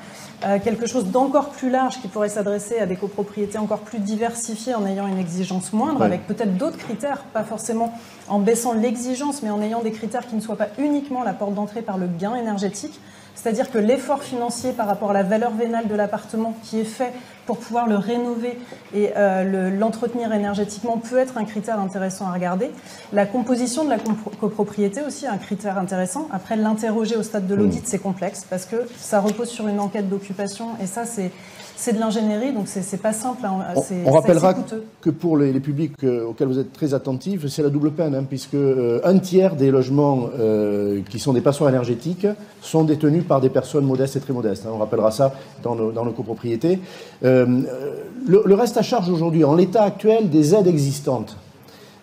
quelque 0.63 0.85
chose 0.85 1.05
d'encore 1.07 1.49
plus 1.49 1.71
large 1.71 1.99
qui 2.01 2.07
pourrait 2.07 2.29
s'adresser 2.29 2.77
à 2.77 2.85
des 2.85 2.97
copropriétés 2.97 3.57
encore 3.57 3.79
plus 3.79 3.97
diversifiées 3.97 4.75
en 4.75 4.85
ayant 4.85 5.07
une 5.07 5.17
exigence 5.17 5.73
moindre, 5.73 6.03
avec 6.03 6.27
peut-être 6.27 6.55
d'autres 6.57 6.77
critères, 6.77 7.23
pas 7.33 7.43
forcément 7.43 7.97
en 8.27 8.37
baissant 8.37 8.73
l'exigence, 8.73 9.41
mais 9.41 9.49
en 9.49 9.59
ayant 9.61 9.81
des 9.81 9.91
critères 9.91 10.27
qui 10.27 10.35
ne 10.35 10.41
soient 10.41 10.57
pas 10.57 10.67
uniquement 10.77 11.23
la 11.23 11.33
porte 11.33 11.55
d'entrée 11.55 11.81
par 11.81 11.97
le 11.97 12.05
gain 12.05 12.35
énergétique. 12.35 12.99
C'est-à-dire 13.35 13.69
que 13.69 13.77
l'effort 13.77 14.23
financier 14.23 14.71
par 14.71 14.87
rapport 14.87 15.11
à 15.11 15.13
la 15.13 15.23
valeur 15.23 15.51
vénale 15.51 15.87
de 15.87 15.95
l'appartement 15.95 16.57
qui 16.63 16.79
est 16.79 16.85
fait 16.85 17.13
pour 17.45 17.57
pouvoir 17.57 17.87
le 17.87 17.97
rénover 17.97 18.57
et 18.93 19.11
euh, 19.15 19.69
l'entretenir 19.69 20.33
énergétiquement 20.33 20.97
peut 20.97 21.17
être 21.17 21.37
un 21.37 21.45
critère 21.45 21.79
intéressant 21.79 22.27
à 22.27 22.33
regarder. 22.33 22.71
La 23.13 23.25
composition 23.25 23.83
de 23.85 23.89
la 23.89 23.97
copropriété 24.39 25.01
aussi 25.01 25.25
est 25.25 25.29
un 25.29 25.37
critère 25.37 25.77
intéressant. 25.77 26.27
Après, 26.31 26.55
l'interroger 26.55 27.15
au 27.17 27.23
stade 27.23 27.45
de 27.45 27.53
l'audit, 27.53 27.83
mmh. 27.83 27.85
c'est 27.85 27.99
complexe 27.99 28.45
parce 28.49 28.65
que 28.65 28.77
ça 28.97 29.19
repose 29.19 29.49
sur 29.49 29.67
une 29.67 29.79
enquête 29.79 30.09
d'occupation 30.09 30.69
et 30.81 30.87
ça, 30.87 31.05
c'est 31.05 31.31
c'est 31.77 31.93
de 31.93 31.99
l'ingénierie, 31.99 32.53
donc 32.53 32.67
c'est 32.67 33.01
pas 33.01 33.13
simple. 33.13 33.45
Hein. 33.45 33.73
On, 34.05 34.11
rappellera 34.11 34.55
que 35.01 35.09
pour 35.09 35.37
les, 35.37 35.59
publics 35.59 35.93
euh, 36.03 36.25
auxquels 36.25 36.47
vous 36.47 36.59
êtes 36.59 36.73
très 36.73 36.93
attentifs, 36.93 37.45
c'est 37.47 37.61
la 37.61 37.69
double 37.69 37.91
peine, 37.91 38.15
hein, 38.15 38.25
puisque 38.27 38.55
euh, 38.55 39.01
un 39.03 39.17
tiers 39.19 39.55
des 39.55 39.71
logements 39.71 40.29
euh, 40.39 41.01
qui 41.09 41.19
sont 41.19 41.33
des 41.33 41.41
passoires 41.41 41.69
énergétiques 41.69 42.27
sont 42.61 42.83
détenus 42.83 43.23
par 43.27 43.41
des 43.41 43.49
personnes 43.49 43.85
modestes 43.85 44.15
et 44.15 44.19
très 44.19 44.33
modestes. 44.33 44.65
Hein. 44.65 44.71
on 44.73 44.77
rappellera 44.77 45.11
ça 45.11 45.33
dans 45.63 45.75
nos, 45.75 46.11
copropriétés. 46.11 46.79
le, 47.21 48.53
reste 48.53 48.77
à 48.77 48.81
charge 48.81 49.09
aujourd'hui, 49.09 49.43
en 49.43 49.55
l'état 49.55 49.83
actuel 49.83 50.29
des 50.29 50.55
aides 50.55 50.67
existantes, 50.67 51.35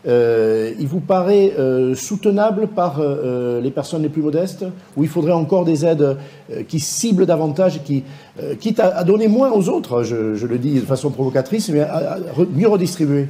euh, 0.07 0.73
il 0.81 0.89
vous 0.89 1.01
paraît 1.01 1.53
euh, 1.59 1.95
soutenable 1.95 2.67
par 2.69 2.97
euh, 2.99 3.61
les 3.61 3.71
personnes 3.71 4.03
les 4.03 4.09
plus 4.09 4.23
modestes 4.23 4.65
ou 4.97 5.05
il 5.05 5.09
faudrait 5.09 5.33
encore 5.33 5.65
des 5.65 5.87
aides 5.87 6.17
qui 6.69 6.81
ciblent 6.81 7.27
davantage, 7.27 7.83
qui, 7.85 8.05
quitte 8.59 8.81
à, 8.81 9.05
donner 9.05 9.29
moins 9.29 9.53
aux 9.53 9.69
autres, 9.69 10.03
je, 10.03 10.47
le 10.47 10.59
dis 10.59 10.81
de 10.81 10.87
façon 10.87 11.11
provocatrice, 11.11 11.69
mais 11.69 11.81
à, 11.81 12.19
mieux 12.55 12.69
redistribuer? 12.69 13.29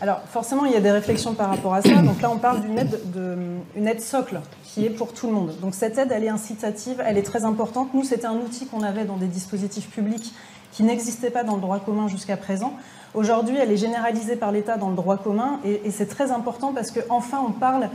Alors 0.00 0.20
forcément, 0.28 0.64
il 0.64 0.72
y 0.72 0.76
a 0.76 0.80
des 0.80 0.90
réflexions 0.90 1.34
par 1.34 1.50
rapport 1.50 1.74
à 1.74 1.82
ça. 1.82 1.90
Donc 2.02 2.22
là, 2.22 2.30
on 2.30 2.38
parle 2.38 2.62
d'une 2.62 2.78
aide, 2.78 2.98
de, 3.14 3.86
aide 3.86 4.00
socle 4.00 4.40
qui 4.64 4.86
est 4.86 4.90
pour 4.90 5.12
tout 5.12 5.26
le 5.26 5.32
monde. 5.32 5.52
Donc 5.60 5.74
cette 5.74 5.98
aide, 5.98 6.08
elle 6.10 6.24
est 6.24 6.28
incitative, 6.28 7.02
elle 7.04 7.18
est 7.18 7.22
très 7.22 7.44
importante. 7.44 7.92
Nous, 7.92 8.04
c'était 8.04 8.26
un 8.26 8.36
outil 8.36 8.66
qu'on 8.66 8.82
avait 8.82 9.04
dans 9.04 9.16
des 9.16 9.26
dispositifs 9.26 9.90
publics 9.90 10.32
qui 10.72 10.82
n'existait 10.84 11.30
pas 11.30 11.44
dans 11.44 11.56
le 11.56 11.60
droit 11.60 11.78
commun 11.80 12.08
jusqu'à 12.08 12.36
présent. 12.36 12.74
Aujourd'hui, 13.12 13.56
elle 13.56 13.72
est 13.72 13.76
généralisée 13.76 14.36
par 14.36 14.52
l'État 14.52 14.76
dans 14.76 14.88
le 14.88 14.94
droit 14.94 15.16
commun 15.16 15.58
et, 15.64 15.90
c'est 15.90 16.06
très 16.06 16.30
important 16.30 16.72
parce 16.72 16.92
qu'enfin, 16.92 17.40
on 17.46 17.50
parle 17.50 17.88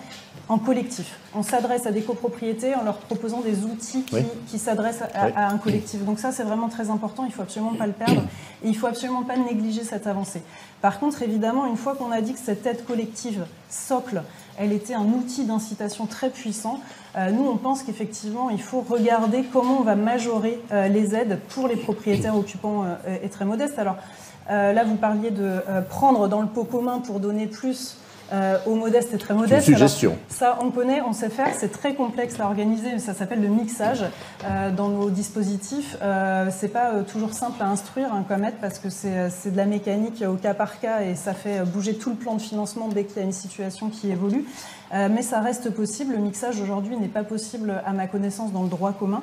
en 0.50 0.58
collectif. 0.58 1.18
On 1.34 1.42
s'adresse 1.42 1.88
à 1.88 1.92
des 1.92 2.02
copropriétés 2.02 2.76
en 2.76 2.84
leur 2.84 2.98
proposant 2.98 3.40
des 3.40 3.64
outils 3.64 4.06
qui, 4.48 4.60
s'adressent 4.60 5.04
à, 5.14 5.48
un 5.48 5.58
collectif. 5.58 6.04
Donc 6.04 6.20
ça, 6.20 6.34
c'est 6.34 6.44
vraiment 6.44 6.68
très 6.68 6.90
important. 6.90 7.24
Il 7.26 7.32
faut 7.32 7.42
absolument 7.42 7.76
pas 7.76 7.88
le 7.88 7.94
perdre 7.94 8.24
et 8.64 8.68
il 8.68 8.76
faut 8.76 8.88
absolument 8.88 9.24
pas 9.24 9.38
négliger 9.38 9.84
cette 9.84 10.06
avancée. 10.06 10.42
Par 10.82 11.00
contre, 11.00 11.22
évidemment, 11.22 11.66
une 11.66 11.78
fois 11.78 11.96
qu'on 11.96 12.12
a 12.12 12.22
dit 12.22 12.34
que 12.34 12.40
cette 12.40 12.66
aide 12.68 12.86
collective 12.86 13.46
socle, 13.70 14.22
elle 14.58 14.74
était 14.74 14.94
un 14.94 15.06
outil 15.06 15.46
d'incitation 15.46 16.06
très 16.06 16.30
puissant, 16.30 16.82
euh, 17.18 17.32
nous, 17.32 17.48
on 17.48 17.56
pense 17.56 17.84
qu'effectivement, 17.84 18.50
il 18.50 18.62
faut 18.62 18.82
regarder 18.82 19.44
comment 19.52 19.80
on 19.80 19.84
va 19.84 19.96
majorer 19.96 20.62
euh, 20.72 20.90
les 20.90 21.16
aides 21.16 21.40
pour 21.50 21.68
les 21.68 21.78
propriétaires 21.78 22.38
occupants 22.38 22.84
euh, 22.84 23.18
et 23.24 23.30
très 23.30 23.46
modestes. 23.46 23.80
Alors, 23.80 23.96
euh, 24.50 24.74
là, 24.74 24.84
vous 24.84 24.96
parliez 24.96 25.32
de 25.32 25.44
euh, 25.44 25.82
prendre 25.82 26.28
dans 26.28 26.42
le 26.42 26.48
pot 26.48 26.66
commun 26.66 27.00
pour 27.00 27.20
donner 27.20 27.48
plus 27.48 27.98
euh, 28.34 28.58
aux 28.66 28.76
modestes 28.76 29.14
et 29.14 29.18
très 29.18 29.34
modestes. 29.34 29.66
suggestion. 29.66 30.18
ça, 30.30 30.58
on 30.62 30.72
connaît, 30.72 31.02
on 31.02 31.14
sait 31.14 31.30
faire. 31.30 31.50
C'est 31.56 31.72
très 31.72 31.94
complexe 31.94 32.40
à 32.40 32.46
organiser. 32.46 32.98
Ça 33.00 33.14
s'appelle 33.14 33.42
le 33.42 33.48
mixage 33.48 34.04
dans 34.76 34.90
nos 34.90 35.12
dispositifs. 35.12 35.96
c'est 36.50 36.70
pas 36.70 37.04
toujours 37.08 37.34
simple 37.34 37.62
à 37.62 37.68
instruire 37.68 38.12
un 38.14 38.24
comète 38.24 38.56
parce 38.60 38.80
que 38.80 38.90
c'est 38.90 39.52
de 39.52 39.58
la 39.58 39.66
mécanique 39.66 40.24
au 40.28 40.34
cas 40.34 40.56
par 40.56 40.80
cas 40.80 41.02
et 41.02 41.14
ça 41.14 41.36
fait 41.36 41.62
bouger 41.62 41.96
tout 41.96 42.10
le 42.10 42.16
plan 42.16 42.34
de 42.34 42.42
financement 42.42 42.88
dès 42.88 43.04
qu'il 43.04 43.18
y 43.18 43.20
a 43.20 43.24
une 43.24 43.32
situation 43.32 43.90
qui 43.90 44.10
évolue. 44.10 44.46
mais 44.92 45.22
ça 45.22 45.40
reste 45.40 45.70
possible. 45.70 46.16
Le 46.16 46.20
mixage 46.20 46.60
aujourd'hui 46.60 46.98
n'est 46.98 47.08
pas 47.08 47.24
possible 47.24 47.80
à 47.86 47.94
ma 47.94 48.08
connaissance 48.08 48.52
dans 48.52 48.64
le 48.64 48.70
droit 48.70 48.94
commun. 48.94 49.22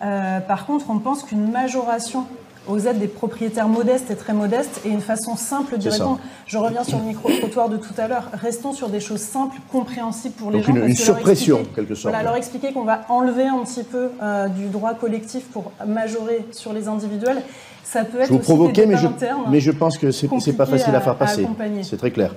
par 0.00 0.64
contre, 0.64 0.90
on 0.90 1.00
pense 1.00 1.24
qu'une 1.24 1.50
majoration 1.50 2.24
aux 2.68 2.78
aides 2.78 2.98
des 2.98 3.08
propriétaires 3.08 3.68
modestes 3.68 4.10
et 4.10 4.16
très 4.16 4.32
modestes 4.32 4.80
et 4.84 4.88
une 4.88 5.00
façon 5.00 5.36
simple 5.36 5.78
d'y 5.78 5.88
répondre. 5.88 6.20
Je 6.46 6.58
reviens 6.58 6.84
sur 6.84 6.98
le 6.98 7.04
micro-trottoir 7.04 7.68
de 7.68 7.76
tout 7.76 7.94
à 7.96 8.08
l'heure. 8.08 8.30
Restons 8.34 8.72
sur 8.72 8.88
des 8.88 9.00
choses 9.00 9.20
simples, 9.20 9.58
compréhensibles 9.70 10.34
pour 10.34 10.50
les 10.50 10.62
gens. 10.62 10.74
Une, 10.74 10.88
une 10.88 10.96
surpression, 10.96 11.62
quelque 11.74 11.94
sorte. 11.94 12.14
Voilà, 12.14 12.22
leur 12.22 12.36
expliquer 12.36 12.72
qu'on 12.72 12.84
va 12.84 13.02
enlever 13.08 13.46
un 13.46 13.64
petit 13.64 13.82
peu 13.82 14.10
euh, 14.22 14.48
du 14.48 14.66
droit 14.66 14.94
collectif 14.94 15.44
pour 15.46 15.72
majorer 15.86 16.44
sur 16.52 16.72
les 16.72 16.88
individuels. 16.88 17.42
Ça 17.84 18.04
peut 18.04 18.20
être 18.20 18.28
je 18.28 18.34
vous 18.34 18.72
mais 18.86 18.98
je, 18.98 19.06
mais 19.50 19.60
je 19.60 19.70
pense 19.70 19.96
que 19.96 20.10
c'est 20.10 20.28
pas 20.52 20.66
facile 20.66 20.94
à, 20.94 21.00
faire 21.00 21.16
passer. 21.16 21.48
C'est 21.82 21.96
très 21.96 22.10
clair. 22.10 22.34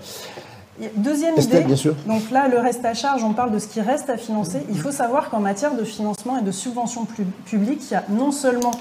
Deuxième 0.95 1.37
idée, 1.37 1.61
bien 1.61 1.75
sûr. 1.75 1.95
donc 2.07 2.31
là, 2.31 2.47
le 2.47 2.57
reste 2.57 2.83
à 2.85 2.93
charge, 2.93 3.23
on 3.23 3.33
parle 3.33 3.51
de 3.51 3.59
ce 3.59 3.67
qui 3.67 3.81
reste 3.81 4.09
à 4.09 4.17
financer. 4.17 4.63
Il 4.69 4.79
faut 4.79 4.91
savoir 4.91 5.29
qu'en 5.29 5.39
matière 5.39 5.75
de 5.75 5.83
financement 5.83 6.39
et 6.39 6.41
de 6.41 6.51
subvention 6.51 7.05
publique, 7.45 7.81
il 7.89 7.93
y 7.93 7.97
a 7.97 8.03
non 8.09 8.31
seulement 8.31 8.71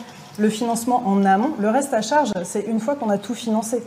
le 0.40 0.48
financement 0.48 1.02
en 1.06 1.24
amont. 1.24 1.50
Le 1.60 1.68
reste 1.68 1.92
à 1.94 2.02
charge, 2.02 2.30
c'est 2.44 2.62
une 2.62 2.80
fois 2.80 2.94
qu'on 2.96 3.10
a 3.10 3.18
tout 3.18 3.34
financé. 3.34 3.82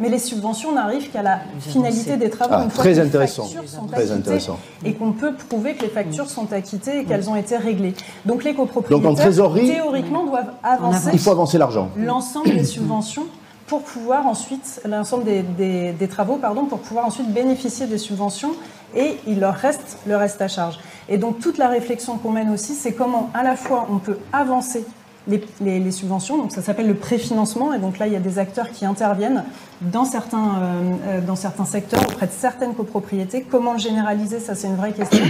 Mais 0.00 0.08
les 0.08 0.20
subventions 0.20 0.72
n'arrivent 0.72 1.10
qu'à 1.10 1.22
la 1.22 1.40
finalité 1.58 2.16
des 2.16 2.30
travaux, 2.30 2.54
ah, 2.56 2.64
une 2.64 2.70
fois 2.70 2.84
très 2.84 2.94
que 2.94 3.00
intéressant. 3.00 3.42
les 3.48 3.54
factures 3.54 3.68
sont 3.68 3.86
très 3.86 4.12
intéressant. 4.12 4.58
et 4.84 4.94
qu'on 4.94 5.10
peut 5.10 5.34
prouver 5.48 5.74
que 5.74 5.82
les 5.82 5.88
factures 5.88 6.30
sont 6.30 6.52
acquittées 6.52 7.00
et 7.00 7.04
qu'elles 7.04 7.28
ont 7.28 7.34
été 7.34 7.56
réglées. 7.56 7.94
Donc 8.24 8.44
les 8.44 8.54
copropriétaires, 8.54 9.10
Donc 9.10 9.18
trésorerie, 9.18 9.66
théoriquement, 9.66 10.24
doivent 10.24 10.52
avancer. 10.62 11.10
Il 11.12 11.18
faut 11.18 11.32
avancer 11.32 11.58
l'argent. 11.58 11.88
L'ensemble 11.96 12.50
des 12.50 12.64
subventions 12.64 13.26
pour 13.66 13.82
pouvoir 13.82 14.26
ensuite, 14.26 14.80
l'ensemble 14.88 15.24
des, 15.24 15.92
des, 15.92 16.08
travaux, 16.08 16.36
pardon, 16.36 16.64
pour 16.64 16.78
pouvoir 16.78 17.04
ensuite 17.04 17.30
bénéficier 17.34 17.86
des 17.86 17.98
subventions 17.98 18.52
et 18.96 19.16
il 19.26 19.40
leur 19.40 19.54
reste 19.54 19.98
le 20.06 20.16
reste 20.16 20.40
à 20.40 20.48
charge. 20.48 20.78
Et 21.08 21.18
donc 21.18 21.40
toute 21.40 21.58
la 21.58 21.68
réflexion 21.68 22.18
qu'on 22.18 22.30
mène 22.30 22.50
aussi, 22.50 22.74
c'est 22.74 22.92
comment 22.92 23.30
à 23.34 23.42
la 23.42 23.56
fois 23.56 23.86
on 23.90 23.98
peut 23.98 24.18
avancer 24.32 24.86
les, 25.28 25.90
subventions. 25.90 26.38
Donc 26.38 26.52
ça 26.52 26.62
s'appelle 26.62 26.86
le 26.86 26.94
préfinancement. 26.94 27.72
Et 27.72 27.78
donc 27.78 27.98
là, 27.98 28.06
il 28.06 28.12
y 28.12 28.16
a 28.16 28.20
des 28.20 28.38
acteurs 28.38 28.70
qui 28.70 28.84
interviennent 28.86 29.44
dans 29.80 30.04
certains, 30.04 30.58
euh, 30.58 30.94
euh, 31.06 31.20
dans 31.20 31.36
certains 31.36 31.64
secteurs 31.64 32.00
auprès 32.08 32.26
de 32.26 32.32
certaines 32.32 32.74
copropriétés. 32.74 33.46
Comment 33.48 33.74
le 33.74 33.78
généraliser? 33.78 34.40
Ça, 34.40 34.54
c'est 34.54 34.66
une 34.66 34.76
vraie 34.76 34.92
question. 34.92 35.24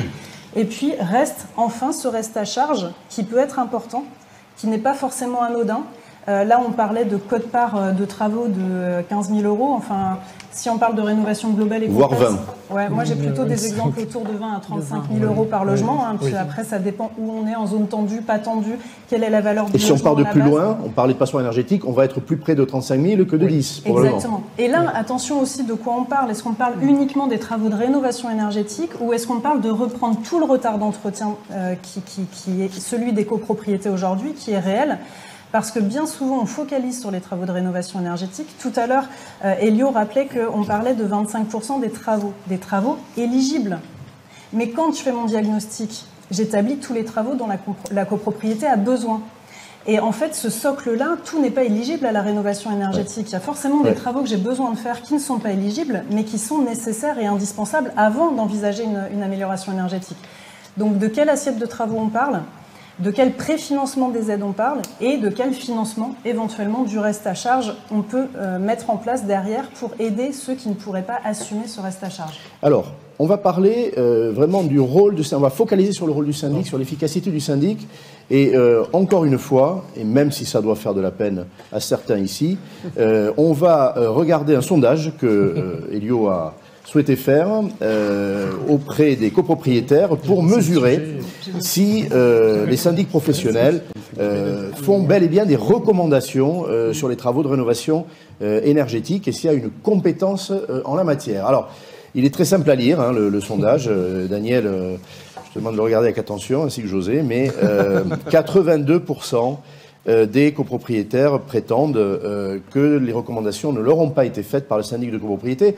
Et 0.56 0.64
puis 0.64 0.94
reste 0.98 1.46
enfin 1.56 1.92
ce 1.92 2.08
reste 2.08 2.36
à 2.36 2.44
charge 2.44 2.88
qui 3.08 3.22
peut 3.22 3.38
être 3.38 3.58
important, 3.58 4.04
qui 4.56 4.66
n'est 4.66 4.78
pas 4.78 4.94
forcément 4.94 5.42
anodin. 5.42 5.82
Euh, 6.28 6.44
là, 6.44 6.60
on 6.66 6.72
parlait 6.72 7.04
de 7.04 7.16
code-part 7.16 7.94
de 7.94 8.04
travaux 8.04 8.48
de 8.48 9.02
15 9.08 9.30
000 9.30 9.40
euros. 9.42 9.72
Enfin, 9.74 10.18
si 10.58 10.68
on 10.68 10.78
parle 10.78 10.96
de 10.96 11.02
rénovation 11.02 11.50
globale 11.50 11.84
et 11.84 11.86
Voire 11.86 12.12
20. 12.14 12.38
Ouais, 12.70 12.88
moi 12.90 13.04
j'ai 13.04 13.14
plutôt 13.14 13.44
des 13.44 13.66
exemples 13.66 14.00
autour 14.00 14.22
de 14.22 14.32
20 14.32 14.56
à 14.56 14.60
35 14.60 15.02
000 15.18 15.32
euros 15.32 15.44
par 15.44 15.64
logement. 15.64 16.04
Hein, 16.04 16.16
puis 16.20 16.34
après, 16.34 16.64
ça 16.64 16.78
dépend 16.78 17.10
où 17.18 17.30
on 17.30 17.46
est, 17.46 17.54
en 17.54 17.66
zone 17.66 17.86
tendue, 17.86 18.20
pas 18.20 18.38
tendue, 18.38 18.78
quelle 19.08 19.22
est 19.22 19.30
la 19.30 19.40
valeur 19.40 19.66
du 19.66 19.76
Et 19.76 19.78
si 19.78 19.92
on 19.92 19.98
part 19.98 20.16
de 20.16 20.24
plus 20.24 20.42
loin, 20.42 20.76
on 20.84 20.88
parlait 20.90 21.14
de 21.14 21.18
passoire 21.18 21.40
énergétique, 21.40 21.86
on 21.86 21.92
va 21.92 22.04
être 22.04 22.20
plus 22.20 22.36
près 22.36 22.54
de 22.54 22.64
35 22.64 23.00
000 23.00 23.24
que 23.24 23.36
de 23.36 23.46
10. 23.46 23.82
Exactement. 23.86 24.42
Et 24.58 24.68
là, 24.68 24.92
attention 24.94 25.40
aussi 25.40 25.64
de 25.64 25.74
quoi 25.74 25.94
on 25.98 26.04
parle. 26.04 26.30
Est-ce 26.30 26.42
qu'on 26.42 26.52
parle 26.52 26.74
uniquement 26.82 27.26
des 27.26 27.38
travaux 27.38 27.68
de 27.68 27.76
rénovation 27.76 28.30
énergétique 28.30 28.90
ou 29.00 29.12
est-ce 29.12 29.26
qu'on 29.26 29.40
parle 29.40 29.60
de 29.60 29.70
reprendre 29.70 30.18
tout 30.28 30.38
le 30.38 30.44
retard 30.44 30.78
d'entretien 30.78 31.36
euh, 31.52 31.74
qui, 31.82 32.00
qui 32.02 32.62
est 32.62 32.78
celui 32.78 33.12
des 33.12 33.24
copropriétés 33.24 33.88
aujourd'hui, 33.88 34.32
qui 34.32 34.52
est 34.52 34.58
réel? 34.58 34.98
Parce 35.52 35.70
que 35.70 35.78
bien 35.78 36.06
souvent 36.06 36.40
on 36.40 36.46
focalise 36.46 37.00
sur 37.00 37.10
les 37.10 37.20
travaux 37.20 37.46
de 37.46 37.52
rénovation 37.52 38.00
énergétique. 38.00 38.48
Tout 38.60 38.72
à 38.76 38.86
l'heure, 38.86 39.04
euh, 39.44 39.54
Elio 39.60 39.90
rappelait 39.90 40.26
qu'on 40.28 40.64
parlait 40.64 40.94
de 40.94 41.06
25% 41.06 41.80
des 41.80 41.90
travaux, 41.90 42.32
des 42.46 42.58
travaux 42.58 42.98
éligibles. 43.16 43.78
Mais 44.52 44.70
quand 44.70 44.94
je 44.94 45.02
fais 45.02 45.12
mon 45.12 45.26
diagnostic, 45.26 46.06
j'établis 46.30 46.78
tous 46.78 46.94
les 46.94 47.04
travaux 47.04 47.34
dont 47.34 47.48
la, 47.90 48.04
copropriété 48.04 48.66
a 48.66 48.76
besoin. 48.76 49.20
Et 49.86 50.00
en 50.00 50.12
fait, 50.12 50.34
ce 50.34 50.50
socle-là, 50.50 51.16
tout 51.24 51.40
n'est 51.40 51.50
pas 51.50 51.64
éligible 51.64 52.04
à 52.06 52.12
la 52.12 52.20
rénovation 52.20 52.70
énergétique. 52.70 53.28
Il 53.30 53.32
y 53.32 53.36
a 53.36 53.40
forcément 53.40 53.82
des 53.82 53.94
travaux 53.94 54.20
que 54.20 54.28
j'ai 54.28 54.36
besoin 54.36 54.70
de 54.72 54.76
faire 54.76 55.02
qui 55.02 55.14
ne 55.14 55.18
sont 55.18 55.38
pas 55.38 55.52
éligibles, 55.52 56.04
mais 56.10 56.24
qui 56.24 56.38
sont 56.38 56.58
nécessaires 56.58 57.18
et 57.18 57.26
indispensables 57.26 57.92
avant 57.96 58.32
d'envisager 58.32 58.84
une, 58.84 59.22
amélioration 59.22 59.72
énergétique. 59.72 60.18
Donc, 60.76 60.98
de 60.98 61.08
quelle 61.08 61.30
assiette 61.30 61.58
de 61.58 61.66
travaux 61.66 61.98
on 61.98 62.08
parle? 62.08 62.42
De 63.00 63.10
quel 63.10 63.32
préfinancement 63.32 64.08
des 64.08 64.30
aides 64.30 64.42
on 64.42 64.52
parle 64.52 64.80
et 65.00 65.18
de 65.18 65.28
quel 65.28 65.52
financement 65.52 66.14
éventuellement 66.24 66.82
du 66.82 66.98
reste 66.98 67.26
à 67.26 67.34
charge 67.34 67.72
on 67.90 68.02
peut 68.02 68.26
euh, 68.36 68.58
mettre 68.58 68.90
en 68.90 68.96
place 68.96 69.24
derrière 69.24 69.68
pour 69.78 69.92
aider 69.98 70.32
ceux 70.32 70.54
qui 70.54 70.68
ne 70.68 70.74
pourraient 70.74 71.02
pas 71.02 71.18
assumer 71.24 71.66
ce 71.66 71.80
reste 71.80 72.02
à 72.02 72.10
charge? 72.10 72.38
Alors, 72.62 72.92
on 73.20 73.26
va 73.26 73.36
parler 73.36 73.94
euh, 73.98 74.32
vraiment 74.32 74.62
du 74.62 74.80
rôle 74.80 75.14
de 75.14 75.22
on 75.34 75.40
va 75.40 75.50
focaliser 75.50 75.92
sur 75.92 76.06
le 76.06 76.12
rôle 76.12 76.26
du 76.26 76.32
syndic, 76.32 76.66
sur 76.66 76.78
l'efficacité 76.78 77.30
du 77.30 77.40
syndic. 77.40 77.86
Et 78.30 78.54
euh, 78.54 78.84
encore 78.92 79.24
une 79.24 79.38
fois, 79.38 79.84
et 79.96 80.04
même 80.04 80.30
si 80.30 80.44
ça 80.44 80.60
doit 80.60 80.76
faire 80.76 80.94
de 80.94 81.00
la 81.00 81.10
peine 81.10 81.46
à 81.72 81.80
certains 81.80 82.18
ici, 82.18 82.58
on 82.96 83.52
va 83.52 83.94
regarder 83.96 84.54
un 84.54 84.60
sondage 84.60 85.12
que 85.20 85.82
Elio 85.92 86.28
a 86.28 86.54
souhaité 86.88 87.16
faire 87.16 87.48
auprès 88.66 89.14
des 89.14 89.30
copropriétaires 89.30 90.16
pour 90.16 90.42
mesurer 90.42 91.18
si 91.60 92.06
les 92.10 92.76
syndics 92.76 93.08
professionnels 93.08 93.82
font 94.82 95.02
bel 95.02 95.22
et 95.22 95.28
bien 95.28 95.44
des 95.44 95.56
recommandations 95.56 96.64
sur 96.92 97.08
les 97.08 97.16
travaux 97.16 97.42
de 97.42 97.48
rénovation 97.48 98.06
énergétique 98.40 99.28
et 99.28 99.32
s'il 99.32 99.50
y 99.50 99.52
a 99.52 99.56
une 99.56 99.70
compétence 99.70 100.50
en 100.86 100.94
la 100.94 101.04
matière. 101.04 101.46
Alors, 101.46 101.70
il 102.14 102.24
est 102.24 102.34
très 102.34 102.44
simple 102.44 102.70
à 102.70 102.74
lire, 102.74 103.00
hein, 103.00 103.12
le, 103.12 103.40
sondage. 103.40 103.88
Euh, 103.88 104.26
Daniel, 104.26 104.66
euh, 104.66 104.96
je 105.48 105.54
te 105.54 105.58
demande 105.58 105.74
de 105.74 105.76
le 105.78 105.84
regarder 105.84 106.06
avec 106.06 106.18
attention, 106.18 106.64
ainsi 106.64 106.82
que 106.82 106.88
José, 106.88 107.22
mais 107.22 107.48
82% 108.30 109.36
euh, 109.36 109.54
des 110.06 110.52
copropriétaires 110.52 111.40
prétendent 111.40 111.94
que 112.70 112.98
les 112.98 113.12
recommandations 113.12 113.72
ne 113.72 113.80
leur 113.80 113.98
ont 113.98 114.10
pas 114.10 114.24
été 114.24 114.42
faites 114.42 114.66
par 114.66 114.78
le 114.78 114.84
syndic 114.84 115.10
de 115.10 115.18
copropriété. 115.18 115.76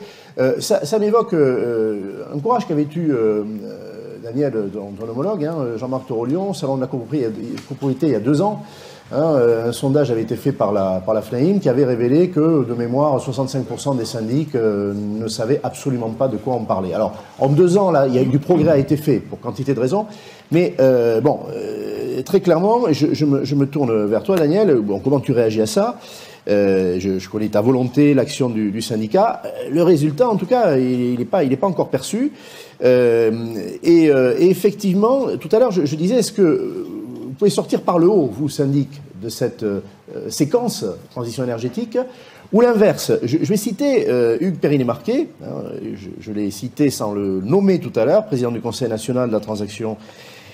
ça, 0.59 0.99
m'évoque 0.99 1.33
un 1.33 2.39
courage 2.39 2.65
qu'avait 2.65 2.87
eu 2.95 3.11
Daniel, 4.23 4.53
ton 4.71 5.09
homologue, 5.09 5.43
hein, 5.43 5.55
Jean-Marc 5.75 6.07
Torolion, 6.07 6.53
salon 6.53 6.77
de 6.77 6.81
la 6.81 6.87
copropriété 6.87 8.07
il 8.07 8.11
y 8.11 8.15
a 8.15 8.19
deux 8.19 8.41
ans. 8.41 8.63
Hein, 9.13 9.33
euh, 9.35 9.69
un 9.69 9.71
sondage 9.73 10.09
avait 10.09 10.21
été 10.21 10.37
fait 10.37 10.53
par 10.53 10.71
la, 10.71 11.01
par 11.05 11.13
la 11.13 11.21
qui 11.21 11.67
avait 11.67 11.83
révélé 11.83 12.29
que, 12.29 12.65
de 12.65 12.73
mémoire, 12.73 13.17
65% 13.17 13.97
des 13.97 14.05
syndics 14.05 14.55
euh, 14.55 14.93
ne 14.93 15.27
savaient 15.27 15.59
absolument 15.63 16.11
pas 16.11 16.29
de 16.29 16.37
quoi 16.37 16.53
on 16.53 16.63
parlait. 16.63 16.93
Alors, 16.93 17.15
en 17.37 17.49
deux 17.49 17.77
ans, 17.77 17.91
là, 17.91 18.07
il 18.07 18.15
y 18.15 18.19
a, 18.19 18.23
du 18.23 18.39
progrès 18.39 18.71
a 18.71 18.77
été 18.77 18.95
fait 18.95 19.17
pour 19.17 19.41
quantité 19.41 19.73
de 19.73 19.81
raisons. 19.81 20.05
Mais, 20.51 20.75
euh, 20.79 21.19
bon, 21.19 21.41
très 22.23 22.41
clairement, 22.41 22.91
je, 22.91 23.25
me, 23.25 23.65
tourne 23.65 24.05
vers 24.05 24.23
toi, 24.23 24.35
Daniel. 24.35 24.75
Bon, 24.75 24.99
comment 24.99 25.19
tu 25.19 25.31
réagis 25.31 25.61
à 25.61 25.65
ça? 25.65 25.99
Je, 26.47 27.29
connais 27.29 27.49
ta 27.49 27.61
volonté, 27.61 28.13
l'action 28.13 28.49
du, 28.49 28.81
syndicat. 28.81 29.41
Le 29.71 29.83
résultat, 29.83 30.29
en 30.29 30.35
tout 30.35 30.45
cas, 30.45 30.77
il 30.77 31.17
n'est 31.17 31.25
pas, 31.25 31.67
encore 31.67 31.89
perçu. 31.89 32.31
Et, 32.83 34.11
effectivement, 34.39 35.37
tout 35.39 35.49
à 35.51 35.59
l'heure, 35.59 35.71
je, 35.71 35.95
disais, 35.95 36.15
est-ce 36.15 36.33
que 36.33 36.85
vous 37.25 37.33
pouvez 37.37 37.51
sortir 37.51 37.81
par 37.81 37.99
le 37.99 38.07
haut, 38.07 38.29
vous, 38.31 38.49
syndic, 38.49 38.89
de 39.21 39.29
cette 39.29 39.63
euh, 39.63 39.81
séquence 40.29 40.85
transition 41.11 41.43
énergétique, 41.43 41.97
ou 42.51 42.59
l'inverse. 42.59 43.13
Je, 43.23 43.37
vais 43.37 43.57
citer 43.57 44.09
euh, 44.09 44.37
Hugues 44.41 44.57
Périnet-Marquet, 44.57 45.27
hein, 45.43 45.63
je, 46.19 46.31
l'ai 46.31 46.51
cité 46.51 46.89
sans 46.89 47.13
le 47.13 47.39
nommer 47.39 47.79
tout 47.79 47.97
à 47.97 48.03
l'heure, 48.03 48.25
président 48.25 48.51
du 48.51 48.59
Conseil 48.59 48.89
national 48.89 49.29
de 49.29 49.33
la 49.33 49.39
transaction 49.39 49.95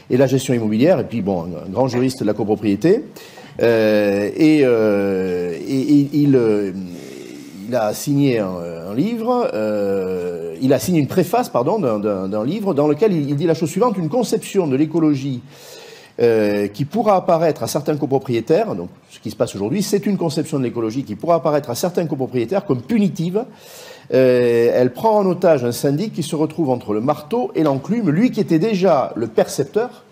et 0.10 0.18
la 0.18 0.28
gestion 0.28 0.54
immobilière, 0.54 1.00
et 1.00 1.04
puis 1.04 1.22
bon, 1.22 1.44
un, 1.44 1.70
grand 1.70 1.88
juriste 1.88 2.22
de 2.22 2.26
la 2.26 2.34
copropriété. 2.34 3.04
Euh, 3.62 4.30
et, 4.36 4.62
il, 5.70 6.10
il, 6.14 7.76
a 7.76 7.94
signé 7.94 8.40
un, 8.40 8.94
livre, 8.96 9.50
il 10.62 10.74
a 10.74 10.80
signé 10.80 11.00
une 11.00 11.08
préface, 11.08 11.50
pardon, 11.50 11.80
d'un 11.80 12.46
livre 12.46 12.74
dans 12.74 12.88
lequel 12.88 13.14
il, 13.14 13.30
il 13.30 13.36
dit 13.36 13.46
la 13.46 13.54
chose 13.54 13.70
suivante, 13.70 13.98
une 13.98 14.10
conception 14.10 14.68
de 14.68 14.76
l'écologie 14.76 15.42
euh, 16.20 16.68
qui 16.68 16.84
pourra 16.84 17.16
apparaître 17.16 17.62
à 17.62 17.68
certains 17.68 17.96
copropriétaires, 17.96 18.74
donc 18.74 18.90
ce 19.12 19.20
qui 19.20 19.30
se 19.30 19.36
passe 19.36 19.54
aujourd'hui, 19.54 19.84
c'est 19.84 20.08
une 20.08 20.18
conception 20.18 20.58
de 20.58 20.64
l'écologie 20.64 21.04
qui 21.04 21.14
pourra 21.14 21.36
apparaître 21.36 21.70
à 21.70 21.76
certains 21.76 22.08
copropriétaires 22.08 22.66
comme 22.66 22.82
punitive. 22.82 23.46
Euh, 24.12 24.72
elle 24.74 24.94
prend 24.94 25.20
en 25.20 25.28
otage 25.28 25.64
un 25.64 25.72
syndic 25.72 26.14
qui 26.14 26.24
se 26.24 26.36
retrouve 26.36 26.72
entre 26.72 26.96
le 26.96 27.02
marteau 27.02 27.52
et 27.54 27.62
l'enclume. 27.62 28.10
Lui 28.10 28.32
qui 28.32 28.40
était 28.40 28.58
déjà 28.58 29.14
le 29.16 29.28
percepteur 29.28 30.06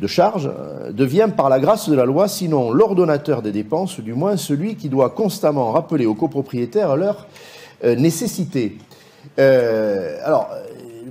de 0.00 0.06
charges 0.06 0.48
euh, 0.48 0.92
devient 0.92 1.28
par 1.36 1.48
la 1.48 1.60
grâce 1.60 1.88
de 1.88 1.94
la 1.94 2.04
loi, 2.04 2.28
sinon 2.28 2.72
l'ordonnateur 2.72 3.42
des 3.42 3.52
dépenses, 3.52 4.00
du 4.00 4.14
moins 4.14 4.36
celui 4.36 4.76
qui 4.76 4.88
doit 4.88 5.10
constamment 5.10 5.72
rappeler 5.72 6.06
aux 6.06 6.14
copropriétaires 6.14 6.96
leur 6.96 7.26
nécessité. 7.82 8.76
alors, 9.38 10.50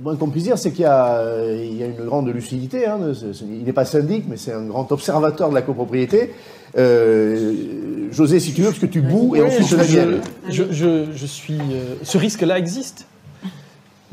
moins 0.00 0.14
qu'on 0.14 0.30
puisse 0.30 0.44
dire, 0.44 0.56
c'est 0.56 0.70
qu'il 0.70 0.84
y, 0.84 0.86
a 0.86 1.86
une 1.86 2.06
grande 2.06 2.28
lucidité. 2.28 2.86
Hein, 2.86 3.00
il 3.42 3.64
n'est 3.64 3.72
pas 3.72 3.84
syndic, 3.84 4.24
mais 4.28 4.36
c'est 4.36 4.52
un 4.52 4.62
grand 4.62 4.90
observateur 4.92 5.50
de 5.50 5.54
la 5.54 5.62
copropriété. 5.62 6.30
Euh, 6.78 8.08
José, 8.12 8.40
si 8.40 8.52
tu 8.52 8.62
veux, 8.62 8.68
parce 8.68 8.78
que 8.78 8.86
tu 8.86 9.00
boues 9.00 9.36
et 9.36 9.42
ensuite 9.42 9.76
Daniel. 9.76 10.20
Je, 10.48 10.64
je, 10.70 11.26
suis. 11.26 11.58
Euh, 11.58 11.94
ce 12.02 12.18
risque-là 12.18 12.58
existe. 12.58 13.06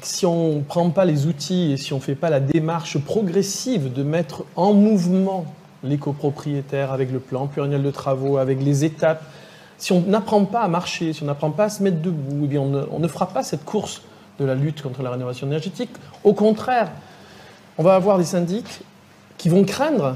Si 0.01 0.25
on 0.25 0.57
ne 0.57 0.61
prend 0.61 0.89
pas 0.91 1.05
les 1.05 1.25
outils 1.25 1.71
et 1.71 1.77
si 1.77 1.93
on 1.93 1.97
ne 1.97 2.01
fait 2.01 2.15
pas 2.15 2.29
la 2.29 2.39
démarche 2.39 2.97
progressive 2.99 3.91
de 3.91 4.03
mettre 4.03 4.45
en 4.55 4.73
mouvement 4.73 5.45
les 5.83 5.97
copropriétaires 5.97 6.91
avec 6.91 7.11
le 7.11 7.19
plan 7.19 7.47
pluriannuel 7.47 7.83
de 7.83 7.91
travaux, 7.91 8.37
avec 8.37 8.61
les 8.61 8.85
étapes, 8.85 9.23
si 9.77 9.91
on 9.91 10.01
n'apprend 10.01 10.45
pas 10.45 10.61
à 10.61 10.67
marcher, 10.67 11.13
si 11.13 11.23
on 11.23 11.25
n'apprend 11.25 11.51
pas 11.51 11.65
à 11.65 11.69
se 11.69 11.83
mettre 11.83 12.01
debout, 12.01 12.41
eh 12.43 12.47
bien 12.47 12.61
on, 12.61 12.69
ne, 12.69 12.83
on 12.91 12.99
ne 12.99 13.07
fera 13.07 13.27
pas 13.27 13.43
cette 13.43 13.65
course 13.65 14.01
de 14.39 14.45
la 14.45 14.55
lutte 14.55 14.81
contre 14.81 15.01
la 15.01 15.11
rénovation 15.11 15.47
énergétique. 15.47 15.89
Au 16.23 16.33
contraire, 16.33 16.91
on 17.77 17.83
va 17.83 17.95
avoir 17.95 18.17
des 18.17 18.23
syndics 18.23 18.81
qui 19.37 19.49
vont 19.49 19.63
craindre 19.63 20.15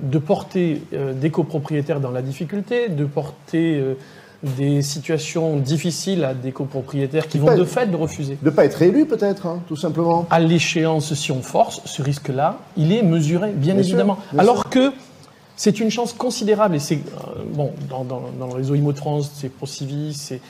de 0.00 0.18
porter 0.18 0.82
euh, 0.92 1.12
des 1.12 1.30
copropriétaires 1.30 2.00
dans 2.00 2.10
la 2.10 2.22
difficulté, 2.22 2.88
de 2.88 3.04
porter 3.04 3.78
euh, 3.78 3.94
des 4.42 4.82
situations 4.82 5.56
difficiles 5.56 6.24
à 6.24 6.32
des 6.32 6.52
copropriétaires 6.52 7.26
qui 7.26 7.38
vont 7.38 7.56
de 7.56 7.64
fait 7.64 7.90
de 7.90 7.96
refuser. 7.96 8.38
De 8.40 8.50
ne 8.50 8.54
pas 8.54 8.64
être 8.64 8.80
élus 8.82 9.06
peut-être, 9.06 9.46
hein, 9.46 9.60
tout 9.66 9.76
simplement. 9.76 10.26
À 10.30 10.38
l'échéance, 10.38 11.12
si 11.14 11.32
on 11.32 11.42
force, 11.42 11.82
ce 11.84 12.02
risque-là, 12.02 12.58
il 12.76 12.92
est 12.92 13.02
mesuré, 13.02 13.50
bien, 13.50 13.76
évidemment. 13.76 14.18
Alors 14.36 14.70
que 14.70 14.92
c'est 15.56 15.80
une 15.80 15.90
chance 15.90 16.12
considérable, 16.12 16.76
et 16.76 16.78
c'est, 16.78 16.96
euh, 16.96 17.42
bon, 17.52 17.72
dans, 17.90 18.04
dans, 18.04 18.46
le 18.46 18.54
réseau 18.54 18.76
IMO 18.76 18.92
de 18.92 18.98
France, 18.98 19.32
c'est 19.34 19.48
ProCivis, 19.48 20.14
c'est 20.14 20.40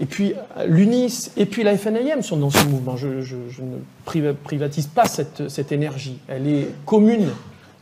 et 0.00 0.06
puis 0.06 0.34
l'UNIS 0.66 1.30
et 1.36 1.46
puis 1.46 1.62
la 1.62 1.76
FNIM 1.76 2.22
sont 2.22 2.36
dans 2.36 2.50
ce 2.50 2.64
mouvement. 2.64 2.96
Je, 2.96 3.06
ne 3.06 4.32
privatise 4.44 4.88
pas 4.88 5.06
cette, 5.06 5.48
cette, 5.48 5.70
énergie. 5.70 6.18
Elle 6.26 6.48
est 6.48 6.68
commune 6.84 7.28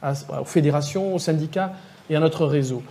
aux 0.05 0.44
fédérations, 0.44 1.14
aux 1.14 1.18
syndicats 1.18 1.72
et 2.11 2.16
à 2.16 2.20
notre 2.20 2.44
réseau. 2.44 2.83